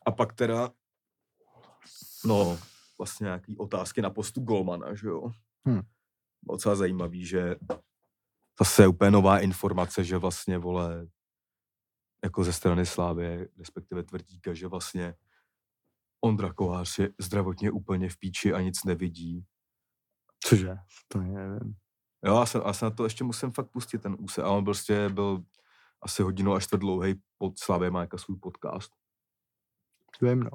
A 0.05 0.11
pak 0.11 0.33
teda, 0.33 0.69
no, 2.25 2.57
vlastně 2.97 3.25
nějaký 3.25 3.57
otázky 3.57 4.01
na 4.01 4.09
postu 4.09 4.41
Golmana, 4.41 4.95
že 4.95 5.07
jo. 5.07 5.29
Hmm. 5.65 5.81
Docela 6.49 6.75
zajímavý, 6.75 7.25
že 7.25 7.55
zase 8.59 8.83
je 8.83 8.87
úplně 8.87 9.11
nová 9.11 9.39
informace, 9.39 10.03
že 10.03 10.17
vlastně, 10.17 10.57
vole, 10.57 11.07
jako 12.23 12.43
ze 12.43 12.53
strany 12.53 12.85
Slávy, 12.85 13.49
respektive 13.57 14.03
Tvrdíka, 14.03 14.53
že 14.53 14.67
vlastně 14.67 15.15
Ondra 16.21 16.53
Kovář 16.53 16.99
je 16.99 17.09
zdravotně 17.19 17.71
úplně 17.71 18.09
v 18.09 18.17
píči 18.17 18.53
a 18.53 18.61
nic 18.61 18.83
nevidí. 18.83 19.45
Cože? 20.43 20.75
To 21.07 21.17
nevím. 21.17 21.75
Jo, 22.25 22.39
já 22.39 22.45
se, 22.45 22.61
já 22.65 22.73
se 22.73 22.85
na 22.85 22.91
to 22.91 23.03
ještě 23.03 23.23
musím 23.23 23.51
fakt 23.51 23.71
pustit 23.71 24.01
ten 24.01 24.15
úse. 24.19 24.43
A 24.43 24.49
on 24.49 24.65
prostě 24.65 25.09
byl 25.09 25.43
asi 26.01 26.23
hodinu 26.23 26.53
až 26.53 26.63
čtvrt 26.63 26.79
dlouhý 26.79 27.21
pod 27.37 27.59
Slávě 27.59 27.91
má 27.91 28.01
jako 28.01 28.17
svůj 28.17 28.37
podcast. 28.37 28.91
Vím, 30.21 30.39
no. 30.39 30.51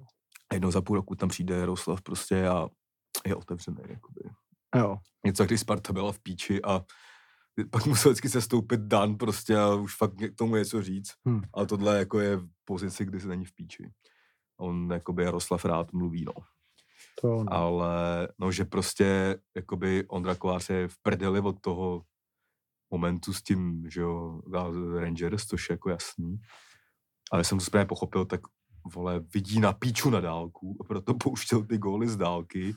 A 0.51 0.55
jednou 0.55 0.71
za 0.71 0.83
půl 0.83 0.97
roku 0.97 1.15
tam 1.15 1.29
přijde 1.29 1.55
Jaroslav 1.55 2.03
prostě 2.03 2.49
a 2.49 2.69
je 3.27 3.35
otevřený, 3.35 3.83
jakoby. 3.89 4.21
Jo. 4.77 4.97
Něco, 5.27 5.45
když 5.45 5.61
Sparta 5.61 5.93
byla 5.93 6.13
v 6.13 6.19
píči 6.19 6.63
a 6.63 6.85
pak 7.71 7.87
musel 7.87 8.13
vždycky 8.13 8.29
se 8.29 8.41
stoupit 8.41 8.81
Dan 8.81 9.17
prostě 9.17 9.57
a 9.57 9.75
už 9.75 9.97
fakt 9.97 10.15
k 10.15 10.37
tomu 10.37 10.57
něco 10.57 10.83
říct. 10.83 11.13
Hmm. 11.25 11.43
Ale 11.53 11.67
tohle 11.67 11.99
jako 11.99 12.21
je 12.21 12.37
v 12.37 12.49
pozici, 12.65 13.05
kdy 13.05 13.21
se 13.21 13.29
není 13.29 13.45
v 13.45 13.55
píči. 13.55 13.91
A 14.59 14.63
On 14.63 14.93
jakoby 14.93 15.25
Jaroslav 15.25 15.65
rád 15.65 15.93
mluví, 15.93 16.25
no. 16.25 16.33
To 17.21 17.29
jo, 17.29 17.45
no. 17.45 17.53
ale 17.53 18.29
no, 18.39 18.53
že 18.53 18.65
prostě 18.65 19.39
jakoby 19.57 20.05
Ondra 20.09 20.35
Kovář 20.35 20.71
je 20.71 20.89
v 20.89 20.95
prdeli 21.03 21.41
od 21.41 21.61
toho 21.61 22.03
momentu 22.91 23.33
s 23.33 23.43
tím, 23.43 23.91
že 23.91 24.01
jo, 24.01 24.41
Rangers, 24.99 25.47
což 25.47 25.71
je 25.71 25.75
jako 25.75 25.91
jasný. 25.91 26.41
Ale 27.33 27.45
jsem 27.45 27.59
to 27.59 27.65
správně 27.65 27.87
pochopil, 27.87 28.25
tak 28.25 28.41
vole, 28.95 29.21
vidí 29.35 29.61
na 29.61 29.73
píču 29.73 30.11
na 30.11 30.21
dálku 30.21 30.77
a 30.81 30.85
proto 30.85 31.15
pouštěl 31.25 31.65
ty 31.65 31.79
góly 31.79 32.09
z 32.09 32.17
dálky, 32.17 32.75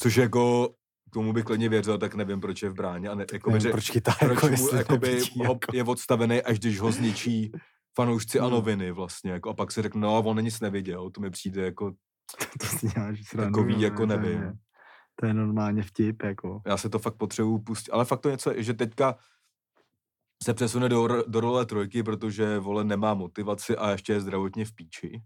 což 0.00 0.16
jako 0.16 0.74
tomu 1.10 1.32
bych 1.32 1.44
klidně 1.44 1.68
věřil, 1.68 1.98
tak 1.98 2.14
nevím, 2.14 2.40
proč 2.40 2.62
je 2.62 2.68
v 2.70 2.74
bráně. 2.74 3.08
A 3.08 3.14
ne, 3.14 3.26
jako, 3.32 3.50
Nevím, 3.50 3.60
že, 3.62 3.70
proč 3.70 3.90
chytá, 3.90 4.12
proč 4.18 4.42
jako 4.42 4.56
mu 4.62 4.68
jakoby, 4.76 5.08
nevidí, 5.08 5.30
ho, 5.38 5.44
jako. 5.44 5.76
je 5.76 5.84
odstavený, 5.84 6.42
až 6.42 6.58
když 6.58 6.80
ho 6.80 6.92
zničí 6.92 7.52
fanoušci 7.96 8.40
a 8.40 8.42
No. 8.42 8.50
noviny 8.50 8.92
vlastně. 8.92 9.30
Jako, 9.30 9.50
a 9.50 9.54
pak 9.54 9.72
si 9.72 9.82
řekne, 9.82 10.00
no 10.00 10.18
on 10.22 10.42
nic 10.42 10.60
neviděl, 10.60 11.10
to 11.10 11.20
mi 11.20 11.30
přijde 11.30 11.64
jako 11.64 11.90
to 12.60 12.66
si 12.66 12.88
děláš 12.88 13.20
srandu, 13.28 13.52
Takový 13.58 13.74
no, 13.74 13.80
jako 13.82 14.06
to 14.06 14.12
je- 14.12 14.18
nevím. 14.18 14.52
To 15.20 15.26
je 15.26 15.34
normálně 15.34 15.82
vtip, 15.82 16.22
jako. 16.22 16.60
já 16.66 16.76
se 16.76 16.88
to 16.90 16.98
fakt 16.98 17.14
potřebuju 17.16 17.58
pustit. 17.58 17.90
Ale 17.90 18.04
fakt 18.04 18.20
to 18.20 18.30
něco, 18.30 18.50
je, 18.54 18.62
že 18.62 18.74
teďka 18.74 19.16
se 20.44 20.54
přesune 20.54 20.88
do, 20.88 21.08
do 21.26 21.40
role 21.40 21.66
trojky, 21.66 22.02
protože 22.02 22.58
vole 22.58 22.84
nemá 22.84 23.14
motivaci 23.14 23.76
a 23.76 23.90
ještě 23.90 24.12
je 24.12 24.20
zdravotně 24.20 24.64
v 24.64 24.74
píči. 24.74 25.22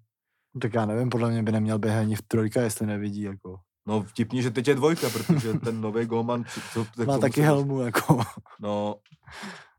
Tak 0.60 0.74
já 0.74 0.86
nevím, 0.86 1.08
podle 1.08 1.30
mě 1.30 1.42
by 1.42 1.52
neměl 1.52 1.78
být 1.78 1.90
ani 1.90 2.16
v 2.16 2.22
trojka, 2.22 2.62
jestli 2.62 2.86
nevidí, 2.86 3.22
jako. 3.22 3.56
No 3.86 4.02
vtipně, 4.02 4.42
že 4.42 4.50
teď 4.50 4.68
je 4.68 4.74
dvojka, 4.74 5.10
protože 5.10 5.54
ten 5.54 5.80
nový 5.80 6.06
golman... 6.06 6.44
Co, 6.72 6.86
tak 6.96 7.06
Má 7.06 7.18
taky 7.18 7.40
helmu, 7.40 7.80
jako. 7.80 8.22
No, 8.60 8.96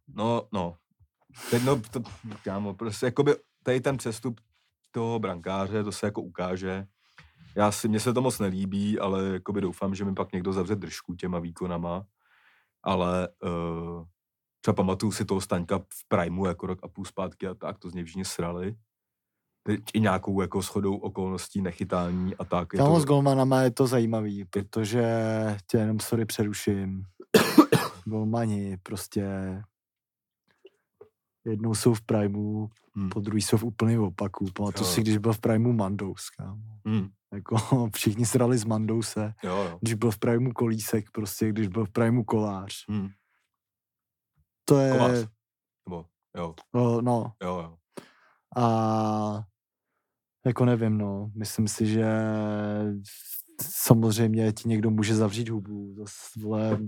no, 0.07 0.47
no. 0.53 0.75
Teď 1.49 1.63
no, 1.63 1.81
to, 1.91 2.01
kámo, 2.43 2.73
prostě 2.73 3.05
jakoby 3.05 3.35
tady 3.63 3.81
ten 3.81 3.97
přestup 3.97 4.41
toho 4.91 5.19
brankáře, 5.19 5.83
to 5.83 5.91
se 5.91 6.05
jako 6.05 6.21
ukáže. 6.21 6.87
Já 7.55 7.71
si, 7.71 7.87
mně 7.87 7.99
se 7.99 8.13
to 8.13 8.21
moc 8.21 8.39
nelíbí, 8.39 8.99
ale 8.99 9.23
jakoby 9.23 9.61
doufám, 9.61 9.95
že 9.95 10.05
mi 10.05 10.13
pak 10.13 10.31
někdo 10.31 10.53
zavře 10.53 10.75
držku 10.75 11.15
těma 11.15 11.39
výkonama. 11.39 12.05
Ale 12.83 13.29
uh, 13.43 14.05
třeba 14.61 14.75
pamatuju 14.75 15.11
si 15.11 15.25
toho 15.25 15.41
Staňka 15.41 15.79
v 15.79 16.07
Primeu 16.07 16.45
jako 16.45 16.67
rok 16.67 16.79
a 16.83 16.87
půl 16.87 17.05
zpátky 17.05 17.47
a 17.47 17.53
tak, 17.53 17.79
to 17.79 17.89
z 17.89 17.93
něj 17.93 18.03
všichni 18.03 18.25
srali. 18.25 18.75
Teď 19.65 19.81
i 19.93 19.99
nějakou 19.99 20.41
jako 20.41 20.61
shodou 20.61 20.95
okolností 20.97 21.61
nechytání 21.61 22.35
a 22.35 22.43
tak. 22.45 22.67
Kámo, 22.67 22.95
to- 22.95 22.99
s 23.01 23.05
golmanama 23.05 23.61
je 23.61 23.71
to 23.71 23.87
zajímavý, 23.87 24.45
protože 24.45 25.03
tě 25.67 25.77
jenom 25.77 25.99
sorry 25.99 26.25
přeruším. 26.25 27.03
Golmani 28.05 28.77
prostě 28.83 29.25
jednou 31.45 31.75
jsou 31.75 31.93
v 31.93 32.01
Primeu, 32.01 32.67
Hmm. 32.95 33.09
po 33.09 33.19
druhý 33.19 33.41
jsou 33.41 33.57
v 33.57 33.63
úplném 33.63 34.03
opaku. 34.03 34.45
Pamatuju 34.55 34.85
si, 34.89 35.01
když 35.01 35.17
byl 35.17 35.33
v 35.33 35.39
Primeu 35.39 35.73
Mandous, 35.73 36.29
kámo. 36.29 36.61
Hmm, 36.85 37.09
Jako 37.33 37.55
všichni 37.95 38.25
srali 38.25 38.57
z 38.57 38.65
Mandouse. 38.65 39.33
jo, 39.43 39.55
jo. 39.55 39.77
Když 39.81 39.93
byl 39.93 40.11
v 40.11 40.17
Primeu 40.19 40.51
Kolísek, 40.53 41.11
prostě, 41.11 41.49
když 41.49 41.67
byl 41.67 41.85
v 41.85 41.89
Primeu 41.91 42.23
Kolář. 42.23 42.85
Hmm. 42.89 43.09
To 44.65 44.77
je, 44.79 44.91
Kovář. 44.91 45.27
Nebo, 45.87 46.05
jo, 46.37 46.55
no, 46.73 47.01
no, 47.01 47.33
jo, 47.43 47.55
jo. 47.59 47.77
A 48.57 49.43
jako 50.45 50.65
nevím, 50.65 50.97
no. 50.97 51.31
Myslím 51.35 51.67
si, 51.67 51.87
že 51.87 52.05
samozřejmě 53.61 54.51
ti 54.53 54.69
někdo 54.69 54.89
může 54.89 55.15
zavřít 55.15 55.49
hubu, 55.49 55.95
zase, 55.97 56.39
vole, 56.39 56.79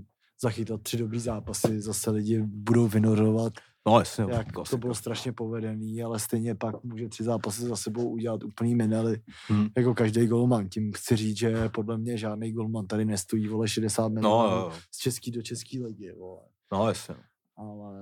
zachytat 0.44 0.82
tři 0.82 0.98
dobrý 0.98 1.20
zápasy, 1.20 1.82
zase 1.82 2.12
lidi 2.12 2.42
budou 2.42 2.88
vynorovat, 2.88 3.54
No 3.88 4.00
jasně, 4.00 4.26
jak 4.30 4.46
to 4.48 4.52
klasika. 4.54 4.78
bylo 4.78 4.96
strašně 4.96 5.32
povedený, 5.32 6.04
ale 6.04 6.20
stejně 6.20 6.56
pak 6.56 6.84
může 6.84 7.10
tři 7.10 7.24
zápasy 7.24 7.62
za 7.62 7.76
sebou 7.76 8.10
udělat 8.10 8.44
úplný 8.44 8.76
minely, 8.76 9.22
Hmm. 9.48 9.68
jako 9.78 9.94
každý 9.94 10.28
golman. 10.28 10.70
Tím 10.70 10.92
chci 10.94 11.16
říct, 11.16 11.38
že 11.38 11.70
podle 11.70 11.98
mě 11.98 12.18
žádný 12.18 12.52
golman 12.52 12.88
tady 12.88 13.06
nestojí, 13.06 13.48
vole, 13.48 13.68
60 13.68 14.08
milionů 14.10 14.30
No, 14.38 14.72
z 14.92 14.98
český 14.98 15.32
do 15.32 15.42
český 15.42 15.84
ligy, 15.84 16.12
vole. 16.20 16.42
no 16.74 16.88
jasně. 16.88 17.16
Ale 17.58 17.96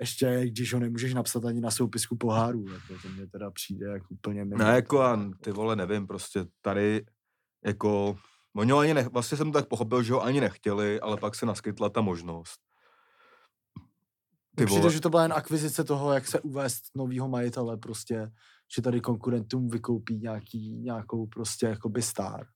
ještě, 0.00 0.46
když 0.46 0.74
ho 0.74 0.80
nemůžeš 0.80 1.14
napsat 1.14 1.44
ani 1.44 1.60
na 1.60 1.70
soupisku 1.70 2.16
poháru, 2.16 2.64
jako 2.72 3.02
to 3.02 3.08
mě 3.08 3.26
teda 3.26 3.50
přijde 3.50 3.86
jako 3.86 4.06
úplně 4.10 4.44
mimo. 4.44 4.64
Ne, 4.64 4.74
jako 4.74 5.00
a 5.00 5.30
ty 5.42 5.52
vole, 5.52 5.76
nevím, 5.76 6.06
prostě 6.06 6.44
tady, 6.60 7.04
jako, 7.64 8.16
oni 8.56 8.72
ani 8.72 8.94
ne, 8.94 9.08
vlastně 9.08 9.38
jsem 9.38 9.52
tak 9.52 9.68
pochopil, 9.68 10.02
že 10.02 10.12
ho 10.12 10.22
ani 10.22 10.40
nechtěli, 10.40 11.00
ale 11.00 11.16
pak 11.16 11.34
se 11.34 11.46
naskytla 11.46 11.88
ta 11.88 12.00
možnost. 12.00 12.60
Ty 14.56 14.66
přijde, 14.66 14.80
vole, 14.80 14.92
že 14.92 15.00
to 15.00 15.10
byla 15.10 15.22
jen 15.22 15.32
akvizice 15.32 15.84
toho, 15.84 16.12
jak 16.12 16.26
se 16.26 16.40
uvést 16.40 16.82
novýho 16.94 17.28
majitele 17.28 17.76
prostě, 17.76 18.30
že 18.76 18.82
tady 18.82 19.00
konkurentům 19.00 19.68
vykoupí 19.68 20.18
nějaký, 20.18 20.76
nějakou 20.76 21.26
prostě 21.26 21.66
jakoby 21.66 22.02
star. 22.02 22.46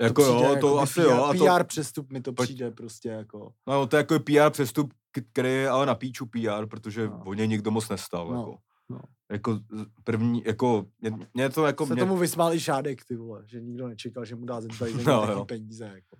Jako 0.00 0.22
jo, 0.22 0.42
přijde 0.42 0.60
to 0.60 0.78
asi 0.78 1.00
PR, 1.00 1.06
jo, 1.06 1.24
a 1.24 1.34
to, 1.34 1.44
PR 1.44 1.64
přestup 1.64 2.12
mi 2.12 2.20
to 2.20 2.32
přijde 2.32 2.70
prostě 2.70 3.08
jako, 3.08 3.52
no, 3.66 3.86
to 3.86 3.96
je 3.96 3.98
jako 3.98 4.18
PR 4.20 4.50
přestup, 4.50 4.94
který 5.32 5.48
je 5.48 5.68
ale 5.70 5.86
na 5.86 5.94
píču 5.94 6.26
PR, 6.26 6.66
protože 6.66 7.08
No. 7.08 7.22
o 7.26 7.34
něj 7.34 7.48
nikdo 7.48 7.70
moc 7.70 7.88
nestal, 7.88 8.28
No, 8.32 8.38
jako. 8.38 8.56
no. 8.88 9.00
Jako 9.30 9.58
první, 10.04 10.42
jako, 10.46 10.86
mě, 11.00 11.10
mě 11.34 11.50
to 11.50 11.66
jako, 11.66 11.86
se 11.86 11.94
mě, 11.94 12.02
tomu 12.02 12.16
vysmál 12.16 12.54
i 12.54 12.60
Šádek, 12.60 13.04
ty 13.04 13.16
vole, 13.16 13.42
že 13.46 13.60
nikdo 13.60 13.88
nečekal, 13.88 14.24
že 14.24 14.36
mu 14.36 14.44
dá 14.44 14.60
tady 14.60 14.92
No, 15.06 15.26
jo. 15.32 15.44
peníze, 15.44 15.84
jako. 15.94 16.16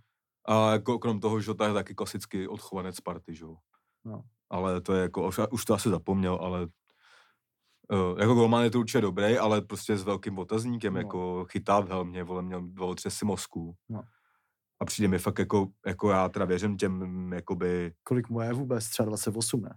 A 0.49 0.73
jako 0.73 0.99
krom 0.99 1.21
toho, 1.21 1.41
že 1.41 1.55
to 1.55 1.65
je 1.65 1.73
taky 1.73 1.95
klasický 1.95 2.49
odchovanec 2.49 3.01
party, 3.01 3.35
že 3.35 3.45
jo. 3.45 3.57
No. 4.05 4.23
Ale 4.51 4.81
to 4.81 4.95
je 4.95 5.03
jako, 5.03 5.29
už- 5.29 5.41
už 5.51 5.65
to 5.65 5.75
asi 5.75 5.89
zapomněl, 5.89 6.39
ale 6.43 6.69
uh, 7.93 8.19
jako 8.21 8.35
golman 8.35 8.63
je 8.65 8.71
to 8.71 8.79
určitě 8.81 9.01
dobrý, 9.01 9.39
ale 9.39 9.61
prostě 9.61 9.97
s 9.97 10.03
velkým 10.03 10.39
otazníkem, 10.39 10.93
No. 10.95 10.99
jako 11.01 11.45
chytá 11.51 11.81
v 11.81 11.89
helmě, 11.89 12.25
vole, 12.25 12.43
měl 12.43 12.61
dva 12.63 12.87
otřesy 12.87 13.25
mozku. 13.25 13.75
No. 13.89 14.03
A 14.81 14.85
přijde 14.85 15.09
mi 15.09 15.19
fakt 15.19 15.39
jako, 15.39 15.69
jako 15.87 16.11
já 16.11 16.29
teda 16.29 16.45
věřím 16.45 16.77
těm, 16.77 16.93
mm, 16.93 17.33
jakoby, 17.33 17.93
Kolik 18.03 18.29
mu 18.29 18.41
je 18.41 18.53
vůbec? 18.53 18.89
Třeba 18.89 19.07
28, 19.07 19.63
ne? 19.63 19.77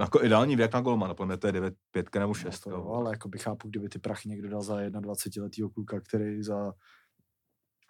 jako 0.00 0.24
ideální 0.24 0.56
věk 0.56 0.72
na 0.74 0.80
golmana, 0.80 1.14
podle 1.14 1.26
mě 1.26 1.36
to 1.36 1.46
je 1.46 1.52
9, 1.52 1.74
5 1.90 2.14
nebo 2.18 2.34
6. 2.34 2.66
No, 2.66 2.72
to, 2.72 2.78
jo, 2.78 2.88
ale 2.92 3.10
jako 3.10 3.28
bych 3.28 3.42
chápu, 3.42 3.68
kdyby 3.68 3.88
ty 3.88 3.98
prachy 3.98 4.28
někdo 4.28 4.48
dal 4.48 4.62
za 4.62 4.76
21-letýho 4.76 5.70
kluka, 5.70 6.00
který 6.00 6.42
za 6.42 6.72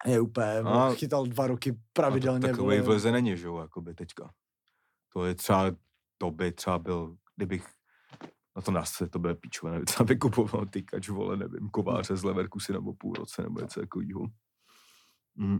je 0.05 0.19
úplně, 0.19 0.45
A- 0.59 0.61
no, 0.89 0.95
chytal 0.95 1.25
dva 1.25 1.47
roky 1.47 1.79
pravidelně. 1.93 2.47
Takový 2.47 2.77
v 2.77 2.81
vole. 2.83 2.95
lize 2.95 3.11
není, 3.11 3.37
že 3.37 3.47
jo, 3.47 3.57
jakoby 3.57 3.93
teďka. 3.93 4.31
To 5.13 5.25
je 5.25 5.35
třeba, 5.35 5.71
to 6.17 6.31
by 6.31 6.51
třeba 6.51 6.79
byl, 6.79 7.15
kdybych, 7.35 7.65
na 8.59 8.63
to 8.63 8.71
nás 8.71 9.03
to 9.09 9.19
bude 9.19 9.35
píčové, 9.35 9.71
nevím, 9.71 9.85
třeba 9.85 10.05
vykupoval 10.07 10.65
tykač, 10.65 11.09
vole, 11.09 11.37
nevím, 11.37 11.69
kováře 11.69 12.15
z 12.15 12.23
Leverkusy 12.23 12.73
nebo 12.73 12.93
půl 12.93 13.13
roce, 13.13 13.41
nebo 13.41 13.59
něco 13.61 13.79
takového. 13.79 14.27
Mm. 15.35 15.57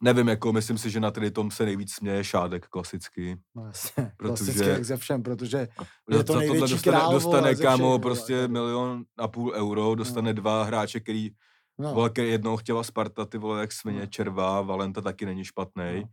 Nevím, 0.00 0.28
jako 0.28 0.52
myslím 0.52 0.78
si, 0.78 0.90
že 0.90 1.00
na 1.00 1.10
tady 1.10 1.30
tom 1.30 1.50
se 1.50 1.64
nejvíc 1.64 1.92
směje 1.92 2.24
šádek 2.24 2.66
klasicky. 2.68 3.38
No 3.54 3.66
jasně, 3.66 4.12
Protože- 4.16 4.44
klasicky 4.44 4.68
jak 4.68 4.84
ze 4.84 4.96
všem, 4.96 5.22
protože 5.22 5.58
Je 5.58 5.66
to 6.10 6.16
Za 6.16 6.22
tohle 6.24 6.42
největší 6.42 6.74
dostane, 6.74 6.96
král, 6.96 7.12
dostane 7.12 7.40
vole, 7.40 7.54
kámo 7.54 7.84
vole, 7.86 7.98
prostě 7.98 8.34
tady. 8.40 8.52
milion 8.52 9.04
a 9.18 9.28
půl 9.28 9.52
euro, 9.56 9.94
dostane 9.94 10.34
dva 10.34 10.64
hráče, 10.64 11.00
který 11.00 11.30
no, 11.78 11.94
Vole, 11.94 12.10
který 12.10 12.30
jednoho 12.30 12.56
chtěla 12.56 12.82
Sparta, 12.82 13.24
ty 13.24 13.38
vole, 13.38 13.60
jak 13.60 13.72
svině, 13.72 14.00
No. 14.00 14.06
Červá, 14.06 14.62
Valenta 14.62 15.00
taky 15.00 15.26
není 15.26 15.44
špatný. 15.44 16.00
No. 16.00 16.08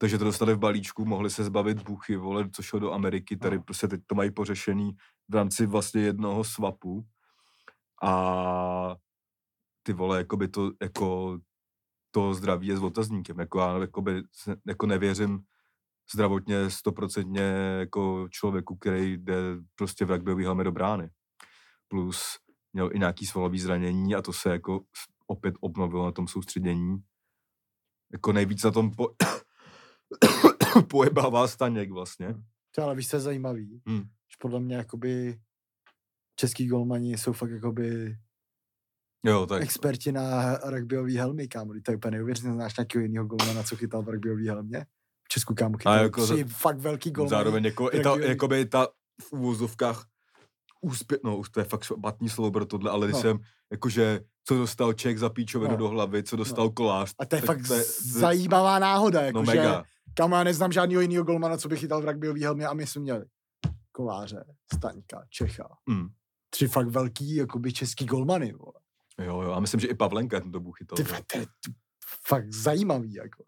Takže 0.00 0.18
to 0.18 0.24
dostali 0.24 0.54
v 0.54 0.58
balíčku, 0.58 1.04
mohli 1.04 1.30
se 1.30 1.44
zbavit 1.44 1.82
Buchy, 1.82 2.16
vole, 2.16 2.50
co 2.50 2.62
šlo 2.62 2.78
do 2.78 2.92
Ameriky, 2.92 3.36
tady 3.36 3.56
No. 3.56 3.62
prostě 3.62 3.88
teď 3.88 4.00
to 4.06 4.14
mají 4.14 4.30
pořešený 4.30 4.92
v 5.28 5.34
rámci 5.34 5.66
vlastně 5.66 6.00
jednoho 6.00 6.44
swapu. 6.44 7.06
A 8.02 8.96
ty 9.82 9.92
vole, 9.92 10.18
jakoby 10.18 10.48
to, 10.48 10.70
jako 10.82 11.38
to 12.10 12.34
zdraví 12.34 12.66
je 12.66 12.76
s 12.76 12.82
otazníkem. 12.82 13.38
Jako 13.38 13.58
já 13.60 13.78
jakoby, 13.78 14.22
se- 14.32 14.56
jako 14.66 14.86
nevěřím 14.86 15.40
zdravotně 16.14 16.70
stoprocentně 16.70 17.42
jako 17.78 18.28
člověku, 18.30 18.76
který 18.76 19.16
jde 19.16 19.34
prostě 19.74 20.04
v 20.04 20.10
rugbyový 20.10 20.44
helmě 20.44 20.64
do 20.64 20.72
brány. 20.72 21.10
Plus 21.88 22.22
měl 22.72 22.90
i 22.92 22.98
nějaký 22.98 23.26
svalový 23.26 23.60
zranění 23.60 24.14
a 24.14 24.22
to 24.22 24.32
se 24.32 24.50
jako 24.50 24.80
opět 25.26 25.54
obnovilo 25.60 26.04
na 26.04 26.12
tom 26.12 26.28
soustředění. 26.28 26.96
Jako 28.12 28.32
nejvíc 28.32 28.64
na 28.64 28.70
tom 28.70 28.90
po... 28.90 29.08
pojebává 30.88 31.48
Staněk 31.48 31.90
vlastně. 31.90 32.34
to 32.74 32.82
ale 32.82 32.94
víš, 32.94 33.08
co 33.08 33.16
je 33.16 33.20
zajímavý, 33.20 33.82
Hmm. 33.86 34.00
že 34.02 34.36
podle 34.40 34.60
mě 34.60 34.76
jakoby 34.76 35.38
český 36.36 36.66
golmani 36.66 37.18
jsou 37.18 37.32
fakt 37.32 37.50
jakoby 37.50 38.16
Jo, 39.26 39.46
tak 39.46 39.62
experti 39.62 40.12
na 40.12 40.56
rugbyový 40.64 41.16
helmy, 41.16 41.48
kámo, 41.48 41.72
to 41.84 41.90
je 41.92 41.96
úplně 41.96 42.10
neuvěřitelné, 42.16 42.54
znáš 42.56 42.76
nějakého 42.76 43.02
jiného 43.02 43.26
golmana, 43.26 43.62
co 43.62 43.76
chytal 43.76 44.02
v 44.02 44.08
rugbyový 44.08 44.48
helmě? 44.48 44.86
V 45.24 45.28
Česku, 45.28 45.54
kámo, 45.54 45.78
chytal 45.78 45.98
jako 46.02 46.26
za- 46.26 46.34
tři 46.34 46.44
fakt 46.44 46.78
velký 46.78 47.10
golmani. 47.10 47.30
zároveň 47.30 47.64
jako, 47.64 47.90
i 47.92 48.00
ta, 48.02 48.16
jakoby 48.16 48.64
ta 48.66 48.88
v 49.22 49.32
úvozovkách 49.32 50.06
úspěch, 50.80 51.20
no 51.24 51.36
už 51.36 51.50
to 51.50 51.60
je 51.60 51.64
fakt 51.64 51.82
špatný 51.82 52.28
slovo 52.28 52.50
pro 52.50 52.66
tohle, 52.66 52.90
ale 52.90 53.06
když 53.06 53.14
No. 53.14 53.20
jsem, 53.20 53.38
jakože, 53.72 54.20
co 54.44 54.58
dostal 54.58 54.92
Čech 54.92 55.18
za 55.18 55.28
píčovinu 55.30 55.70
No. 55.70 55.76
do 55.76 55.88
hlavy, 55.88 56.22
co 56.22 56.36
dostal 56.36 56.70
kolář. 56.70 57.12
A 57.18 57.24
to 57.26 57.36
je 57.36 57.42
tak 57.42 57.46
fakt 57.46 57.68
to 57.68 57.74
je- 57.74 57.84
zajímavá 58.04 58.78
náhoda, 58.78 59.20
No 59.20 59.26
jako 59.26 59.44
že, 59.44 59.50
mega. 59.56 59.84
Kámo, 60.14 60.36
já 60.36 60.44
neznám 60.44 60.72
žádného 60.72 61.00
jiného 61.00 61.24
golmana, 61.24 61.56
co 61.56 61.68
by 61.68 61.76
chytal 61.76 62.02
v 62.02 62.04
rugbyový 62.04 62.44
helmě 62.44 62.66
a 62.66 62.74
my 62.74 62.86
jsme 62.86 63.02
měli 63.02 63.24
Koláře, 63.92 64.44
Staňka, 64.74 65.22
Čecha. 65.30 65.68
Mm. 65.86 66.08
Tři 66.50 66.68
fakt 66.68 66.88
velký, 66.88 67.34
jakoby 67.36 67.72
český 67.72 68.06
golmany, 68.06 68.52
vole. 68.52 68.72
Jo, 69.20 69.42
jo, 69.42 69.52
a 69.52 69.60
myslím, 69.60 69.80
že 69.80 69.86
i 69.88 69.94
Pavlenka 69.94 70.40
ten 70.40 70.52
dobu 70.52 70.72
chytal. 70.72 70.96
Ty, 70.96 71.04
to 71.04 71.38
je 71.38 71.46
fakt 72.28 72.52
zajímavý, 72.52 73.12
jako. 73.12 73.44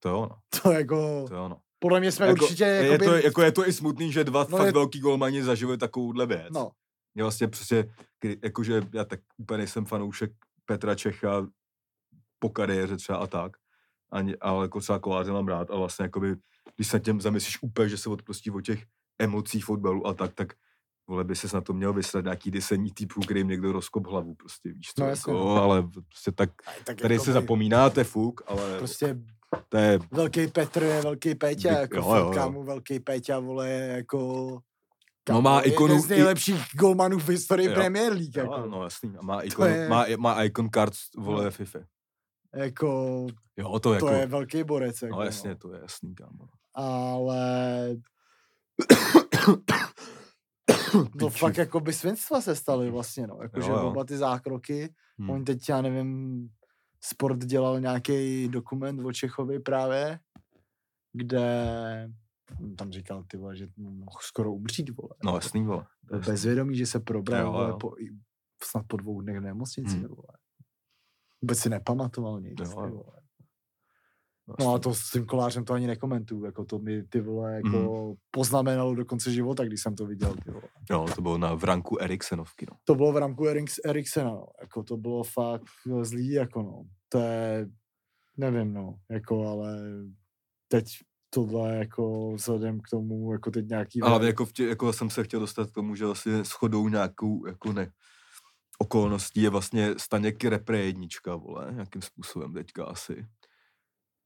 To 0.00 0.08
jo, 0.08 0.26
no. 0.30 0.60
To 0.62 0.72
jako, 0.72 1.24
To 1.28 1.34
jo, 1.34 1.48
no. 1.48 1.60
podle 1.78 2.00
mě 2.00 2.12
jsme 2.12 2.26
Jako, 2.26 2.44
určitě, 2.44 2.64
je, 2.64 2.86
jakoby, 2.86 3.04
to, 3.06 3.14
jako 3.14 3.42
je 3.42 3.52
to 3.52 3.68
i 3.68 3.72
smutný, 3.72 4.12
že 4.12 4.24
dva 4.24 4.46
No 4.50 4.56
fakt 4.58 4.66
je- 4.66 4.72
velký 4.72 5.00
golmani 5.00 5.42
zažili 5.42 5.78
takovouhle 5.78 6.26
věc. 6.26 6.48
no, 6.50 6.70
Já 7.16 7.24
vlastně 7.24 7.48
prostě, 7.48 7.94
jakože 8.42 8.82
já 8.94 9.04
tak 9.04 9.20
úplně 9.36 9.58
nejsem 9.58 9.84
fanoušek 9.84 10.32
Petra 10.64 10.94
Čecha 10.94 11.46
po 12.38 12.48
kariéře 12.48 12.96
třeba 12.96 13.18
a 13.18 13.26
tak, 13.26 13.52
ani, 14.12 14.36
ale 14.36 14.64
jako 14.64 14.80
třeba 14.80 14.98
koláře 14.98 15.32
mám 15.32 15.48
rád 15.48 15.70
a 15.70 15.76
vlastně 15.76 16.02
jakoby, 16.02 16.36
když 16.76 16.88
se 16.88 17.00
tím 17.00 17.20
zamyslíš 17.20 17.62
úplně, 17.62 17.88
že 17.88 17.98
se 17.98 18.08
odprostí 18.10 18.50
o 18.50 18.60
těch 18.60 18.82
emocí 19.18 19.60
fotbalu 19.60 20.06
a 20.06 20.14
tak, 20.14 20.34
tak 20.34 20.52
vole 21.08 21.24
by 21.24 21.36
se 21.36 21.48
na 21.54 21.60
to 21.60 21.72
měl 21.72 21.92
vyslat 21.92 22.24
nějaký 22.24 22.50
desení 22.50 22.90
typů, 22.92 23.20
který 23.20 23.40
jim 23.40 23.48
někdo 23.48 23.72
rozkop 23.72 24.06
hlavu, 24.06 24.34
prostě 24.34 24.72
víš 24.72 24.86
co, 24.96 25.02
No 25.02 25.08
jasně, 25.08 25.32
jako, 25.32 25.44
no. 25.44 25.62
ale 25.62 25.82
prostě 25.82 26.32
tak, 26.32 26.50
Aj, 26.66 26.74
tak 26.84 26.96
tady 26.96 27.18
se 27.18 27.30
jakoby 27.30 27.32
zapomínáte 27.32 28.04
fuk, 28.04 28.40
ale 28.46 28.78
Prostě 28.78 29.18
to 29.68 29.76
je, 29.76 29.98
velký 30.10 30.46
Petr 30.46 30.82
je 30.82 31.02
velký 31.02 31.34
Péťa, 31.34 31.68
Vy- 31.70 31.74
jako 31.80 31.96
jo, 31.96 32.08
jo, 32.08 32.16
jo. 32.16 32.30
kámo, 32.34 32.62
velký 32.64 33.00
Péťa, 33.00 33.38
vole, 33.38 33.68
je 33.70 33.86
jako... 33.96 34.58
No, 35.28 35.42
má 35.42 35.60
je 35.60 35.64
ikonu 35.72 35.88
jeden 35.94 36.02
z 36.02 36.06
i- 36.10 36.14
nejlepších 36.14 36.62
golmanů 36.78 37.18
v 37.18 37.28
historii 37.28 37.68
Jo. 37.68 37.74
Premier 37.74 38.12
League, 38.12 38.36
jo, 38.36 38.42
jako. 38.52 38.66
no 38.68 38.84
jasný, 38.84 39.12
a 39.18 39.22
má 39.22 39.42
icon, 39.42 39.66
je- 39.68 39.88
má, 39.88 40.04
má 40.18 40.44
icon 40.44 40.68
cards, 40.74 40.98
vole, 41.16 41.44
No. 41.44 41.50
FIFA. 41.50 41.78
Jako 42.56 43.26
Jo, 43.56 43.78
to, 43.80 43.94
jako, 43.94 44.06
to 44.06 44.12
je 44.12 44.26
velký 44.26 44.64
borec, 44.64 45.02
jako, 45.02 45.16
no 45.16 45.22
jasně, 45.22 45.54
to 45.56 45.74
je 45.74 45.80
jasný, 45.80 46.14
kámo. 46.14 46.48
Ale 46.74 47.88
to 51.18 51.26
Piči. 51.28 51.38
fakt 51.38 51.56
jako 51.56 51.80
by 51.80 51.92
svinstva 51.92 52.40
se 52.40 52.56
staly 52.56 52.90
vlastně, 52.90 53.26
no. 53.26 53.38
Jakože 53.42 53.70
Jo, 53.70 53.76
jo. 53.76 53.88
oba 53.90 54.04
ty 54.04 54.16
zákroky. 54.16 54.94
Hmm. 55.18 55.30
On 55.30 55.44
teď, 55.44 55.68
já 55.68 55.82
nevím, 55.82 56.48
Sport 57.00 57.38
dělal 57.44 57.80
nějaký 57.80 58.48
dokument 58.48 59.04
o 59.04 59.12
Čechovi 59.12 59.60
právě, 59.60 60.18
kde 61.12 61.50
tam 62.76 62.92
říkal, 62.92 63.24
ty 63.28 63.36
vole, 63.36 63.56
že 63.56 63.68
mohl 63.76 64.18
skoro 64.20 64.52
umřít, 64.52 64.90
vole. 64.90 65.14
No 65.24 65.34
jasný, 65.34 65.64
vole. 65.64 65.86
Bezvědomí, 66.26 66.76
že 66.76 66.86
se 66.86 67.00
probral, 67.00 67.40
Jo, 67.46 67.52
vole, 67.52 67.68
jo. 67.68 67.76
po, 67.78 67.92
i- 67.98 68.10
snad 68.64 68.84
po 68.88 68.96
dvou 68.96 69.20
dnech 69.20 69.36
v 69.38 69.40
nemocnici, 69.40 69.96
Hmm. 69.96 70.06
vole. 70.08 70.28
Vůbec 71.46 71.58
si 71.58 71.68
nepamatoval 71.70 72.40
nic, 72.40 72.54
Jo, 72.60 72.66
ty 72.66 72.90
vole. 72.90 73.04
No 74.60 74.74
a 74.74 74.78
to 74.78 74.94
s 74.94 75.10
tím 75.10 75.26
kolářem 75.26 75.64
to 75.64 75.72
ani 75.72 75.86
nekomentuju, 75.86 76.44
jako 76.44 76.64
to 76.64 76.78
mi 76.78 77.02
ty 77.02 77.20
vole 77.20 77.54
jako 77.54 77.68
Mhm. 78.08 78.14
poznamenalo 78.30 78.94
do 78.94 79.04
konce 79.04 79.32
života, 79.32 79.64
když 79.64 79.82
jsem 79.82 79.94
to 79.94 80.06
viděl, 80.06 80.34
ty 80.44 80.50
vole. 80.50 80.62
Jo, 80.90 81.06
to 81.14 81.22
bylo 81.22 81.38
na 81.38 81.54
vranku 81.54 81.98
Eriksenovky, 82.02 82.66
no. 82.70 82.76
To 82.84 82.94
bylo 82.94 83.12
v 83.12 83.16
rámku 83.16 83.46
Eriks, 83.46 83.74
Eriksena, 83.84 84.30
no. 84.30 84.46
jako 84.60 84.82
to 84.82 84.96
bylo 84.96 85.24
fakt 85.24 85.62
zlý, 86.02 86.30
jako 86.32 86.62
no. 86.62 86.82
To 87.08 87.18
je, 87.18 87.68
nevím, 88.36 88.74
no, 88.74 88.94
jako, 89.10 89.46
ale 89.48 89.78
teď 90.68 90.84
tohle 91.30 91.76
jako 91.76 92.32
vzhledem 92.34 92.80
k 92.80 92.88
tomu, 92.90 93.32
jako 93.32 93.50
teď 93.50 93.66
nějaký... 93.68 94.02
Ale 94.02 94.26
jako, 94.26 94.46
tě, 94.46 94.66
jako 94.66 94.92
jsem 94.92 95.10
se 95.10 95.24
chtěl 95.24 95.40
dostat 95.40 95.70
k 95.70 95.74
tomu, 95.74 95.94
že 95.94 96.04
vlastně 96.06 96.44
shodou 96.44 96.88
nějakou, 96.88 97.46
jako 97.46 97.72
ne, 97.72 97.90
okolností 98.78 99.42
je 99.42 99.50
vlastně 99.50 99.94
Staněk 99.96 100.44
repre 100.44 100.78
jednička, 100.78 101.36
vole, 101.36 101.68
nějakým 101.72 102.02
způsobem 102.02 102.54
teďka 102.54 102.84
asi. 102.84 103.26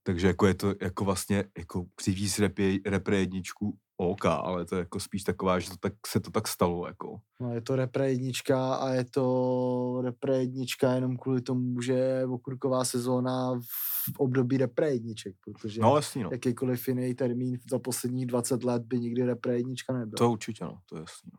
Takže 0.03 0.27
jako 0.27 0.47
je 0.47 0.55
to 0.55 0.75
jako 0.83 1.05
vlastně, 1.05 1.45
jako 1.59 1.85
přivíz 1.97 2.39
repre, 2.39 2.77
repre 2.87 3.19
jedničku 3.19 3.79
OK, 3.97 4.25
ale 4.27 4.65
to 4.65 4.75
je 4.75 4.79
jako 4.79 5.01
spíš 5.01 5.23
taková, 5.25 5.59
že 5.59 5.71
to 5.71 5.77
tak, 5.77 5.93
se 6.07 6.21
to 6.21 6.31
tak 6.31 6.49
stalo, 6.49 6.87
jako. 6.87 7.21
No, 7.41 7.55
je 7.55 7.61
to 7.61 7.77
repre 7.77 8.11
jednička 8.11 8.75
a 8.75 8.91
je 8.91 9.05
to 9.05 10.01
repre 10.05 10.39
jednička 10.39 10.93
jenom 10.93 11.17
kvůli 11.17 11.43
tomu, 11.43 11.81
že 11.81 11.93
je 11.93 12.27
okurková 12.27 12.85
sezóna 12.85 13.55
v 13.55 14.19
období 14.19 14.57
repre 14.57 14.91
jedniček, 14.91 15.37
protože 15.45 15.81
No 15.81 15.97
jasný, 15.97 16.23
no. 16.23 16.29
jakýkoliv 16.33 16.89
jiný 16.89 17.15
termín 17.15 17.59
za 17.71 17.79
posledních 17.79 18.27
20 18.27 18.65
let 18.65 18.83
by 18.83 19.01
nikdy 19.01 19.23
repre 19.23 19.57
jednička 19.57 19.93
nebyl. 19.93 20.17
To 20.19 20.31
určitě, 20.31 20.65
no, 20.65 20.81
to 20.89 20.97
je 20.97 21.01
jasný. 21.01 21.31
No. 21.33 21.39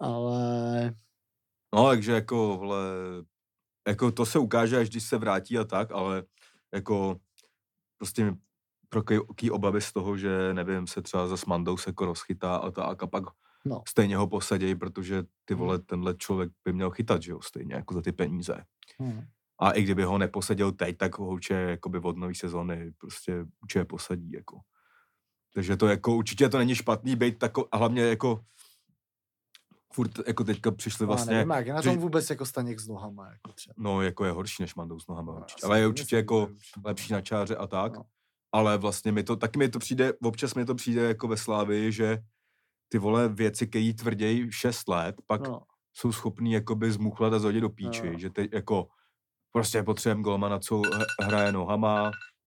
Ale 0.00 0.94
No, 1.74 1.88
takže 1.88 2.12
jako, 2.12 2.56
vole, 2.56 2.78
jako 3.88 4.12
to 4.12 4.26
se 4.26 4.38
ukáže, 4.38 4.76
až 4.78 4.90
když 4.90 5.02
se 5.04 5.18
vrátí 5.18 5.58
a 5.58 5.64
tak, 5.64 5.92
ale 5.92 6.24
jako 6.74 7.20
prostě 7.98 8.34
pro 8.88 9.02
ký 9.36 9.50
obavy 9.50 9.80
z 9.80 9.92
toho, 9.92 10.16
že 10.16 10.54
nevím, 10.54 10.86
se 10.86 11.02
třeba 11.02 11.26
za 11.26 11.36
Mandou 11.46 11.76
se 11.76 11.90
jako 11.90 12.04
rozchytá 12.06 12.56
a 12.56 12.70
tak 12.70 13.02
a 13.02 13.06
pak 13.06 13.24
no, 13.64 13.86
stejně 13.88 14.16
ho 14.16 14.26
posadějí, 14.28 14.74
protože 14.74 15.22
ty 15.44 15.54
Hmm. 15.54 15.60
vole, 15.60 15.78
tenhle 15.78 16.14
člověk 16.14 16.52
by 16.64 16.72
měl 16.72 16.90
chytat, 16.90 17.22
že 17.22 17.32
jo, 17.32 17.40
stejně 17.42 17.74
jako 17.74 17.94
za 17.94 18.02
ty 18.02 18.12
peníze. 18.12 18.64
hm. 19.02 19.20
A 19.60 19.70
i 19.70 19.82
kdyby 19.82 20.02
ho 20.04 20.18
neposadil 20.18 20.72
teď, 20.72 20.96
tak 20.98 21.18
ho 21.18 21.26
určitě 21.26 21.54
jakoby 21.54 21.98
od 21.98 22.16
nové 22.16 22.34
sezóny 22.34 22.92
prostě 22.98 23.46
určitě 23.62 23.84
posadí, 23.84 24.32
jako. 24.32 24.60
Takže 25.54 25.76
to 25.76 25.86
jako 25.88 26.16
určitě 26.16 26.48
to 26.48 26.58
není 26.58 26.74
špatný 26.74 27.16
být 27.16 27.38
tako, 27.38 27.68
a 27.72 27.76
hlavně 27.76 28.02
jako 28.02 28.44
furt 29.94 30.10
jako 30.26 30.44
teďka 30.44 30.70
přišli 30.70 31.06
vlastně, 31.06 31.24
vlastně, 31.24 31.34
nevím, 31.36 31.50
jak 31.50 31.66
je 31.66 31.72
na 31.74 31.82
tom 31.82 31.96
vůbec 31.98 32.30
jako 32.30 32.46
staněk 32.46 32.80
s 32.80 32.88
nohama. 32.88 33.30
Jako 33.30 33.52
třeba. 33.52 33.74
no 33.78 34.02
jako 34.02 34.24
je 34.24 34.30
horší 34.30 34.62
než 34.62 34.74
Mandou 34.74 35.00
s 35.00 35.06
nohama 35.06 35.32
No, 35.32 35.38
určitě, 35.38 35.66
ale 35.66 35.80
je 35.80 35.86
určitě 35.86 36.16
jako 36.16 36.48
lepší 36.84 37.12
na 37.12 37.20
čáře 37.20 37.56
a 37.56 37.66
tak. 37.66 37.96
No. 37.96 38.04
Ale 38.52 38.78
vlastně 38.78 39.12
mi 39.12 39.22
to, 39.22 39.36
taky 39.36 39.58
mi 39.58 39.68
to 39.68 39.78
přijde, 39.78 40.12
občas 40.22 40.54
mi 40.54 40.64
to 40.64 40.74
přijde 40.74 41.02
jako 41.02 41.28
ve 41.28 41.36
Slávii, 41.36 41.92
že 41.92 42.18
ty 42.88 42.98
vole 42.98 43.28
věci, 43.28 43.66
které 43.66 43.92
tvrdějí 43.94 44.52
6 44.52 44.88
let, 44.88 45.16
pak 45.26 45.48
No, 45.48 45.60
jsou 45.96 46.12
schopný 46.12 46.52
jakoby 46.52 46.92
zmuchlat 46.92 47.32
a 47.32 47.38
zhodit 47.38 47.60
do 47.62 47.70
píči, 47.70 48.06
Jo. 48.06 48.18
že 48.18 48.30
teď 48.30 48.52
jako 48.52 48.88
prostě 49.52 49.82
potřebujeme 49.82 50.22
golmana, 50.22 50.58
co 50.58 50.82
hraje 51.22 51.52
nohama, 51.52 52.10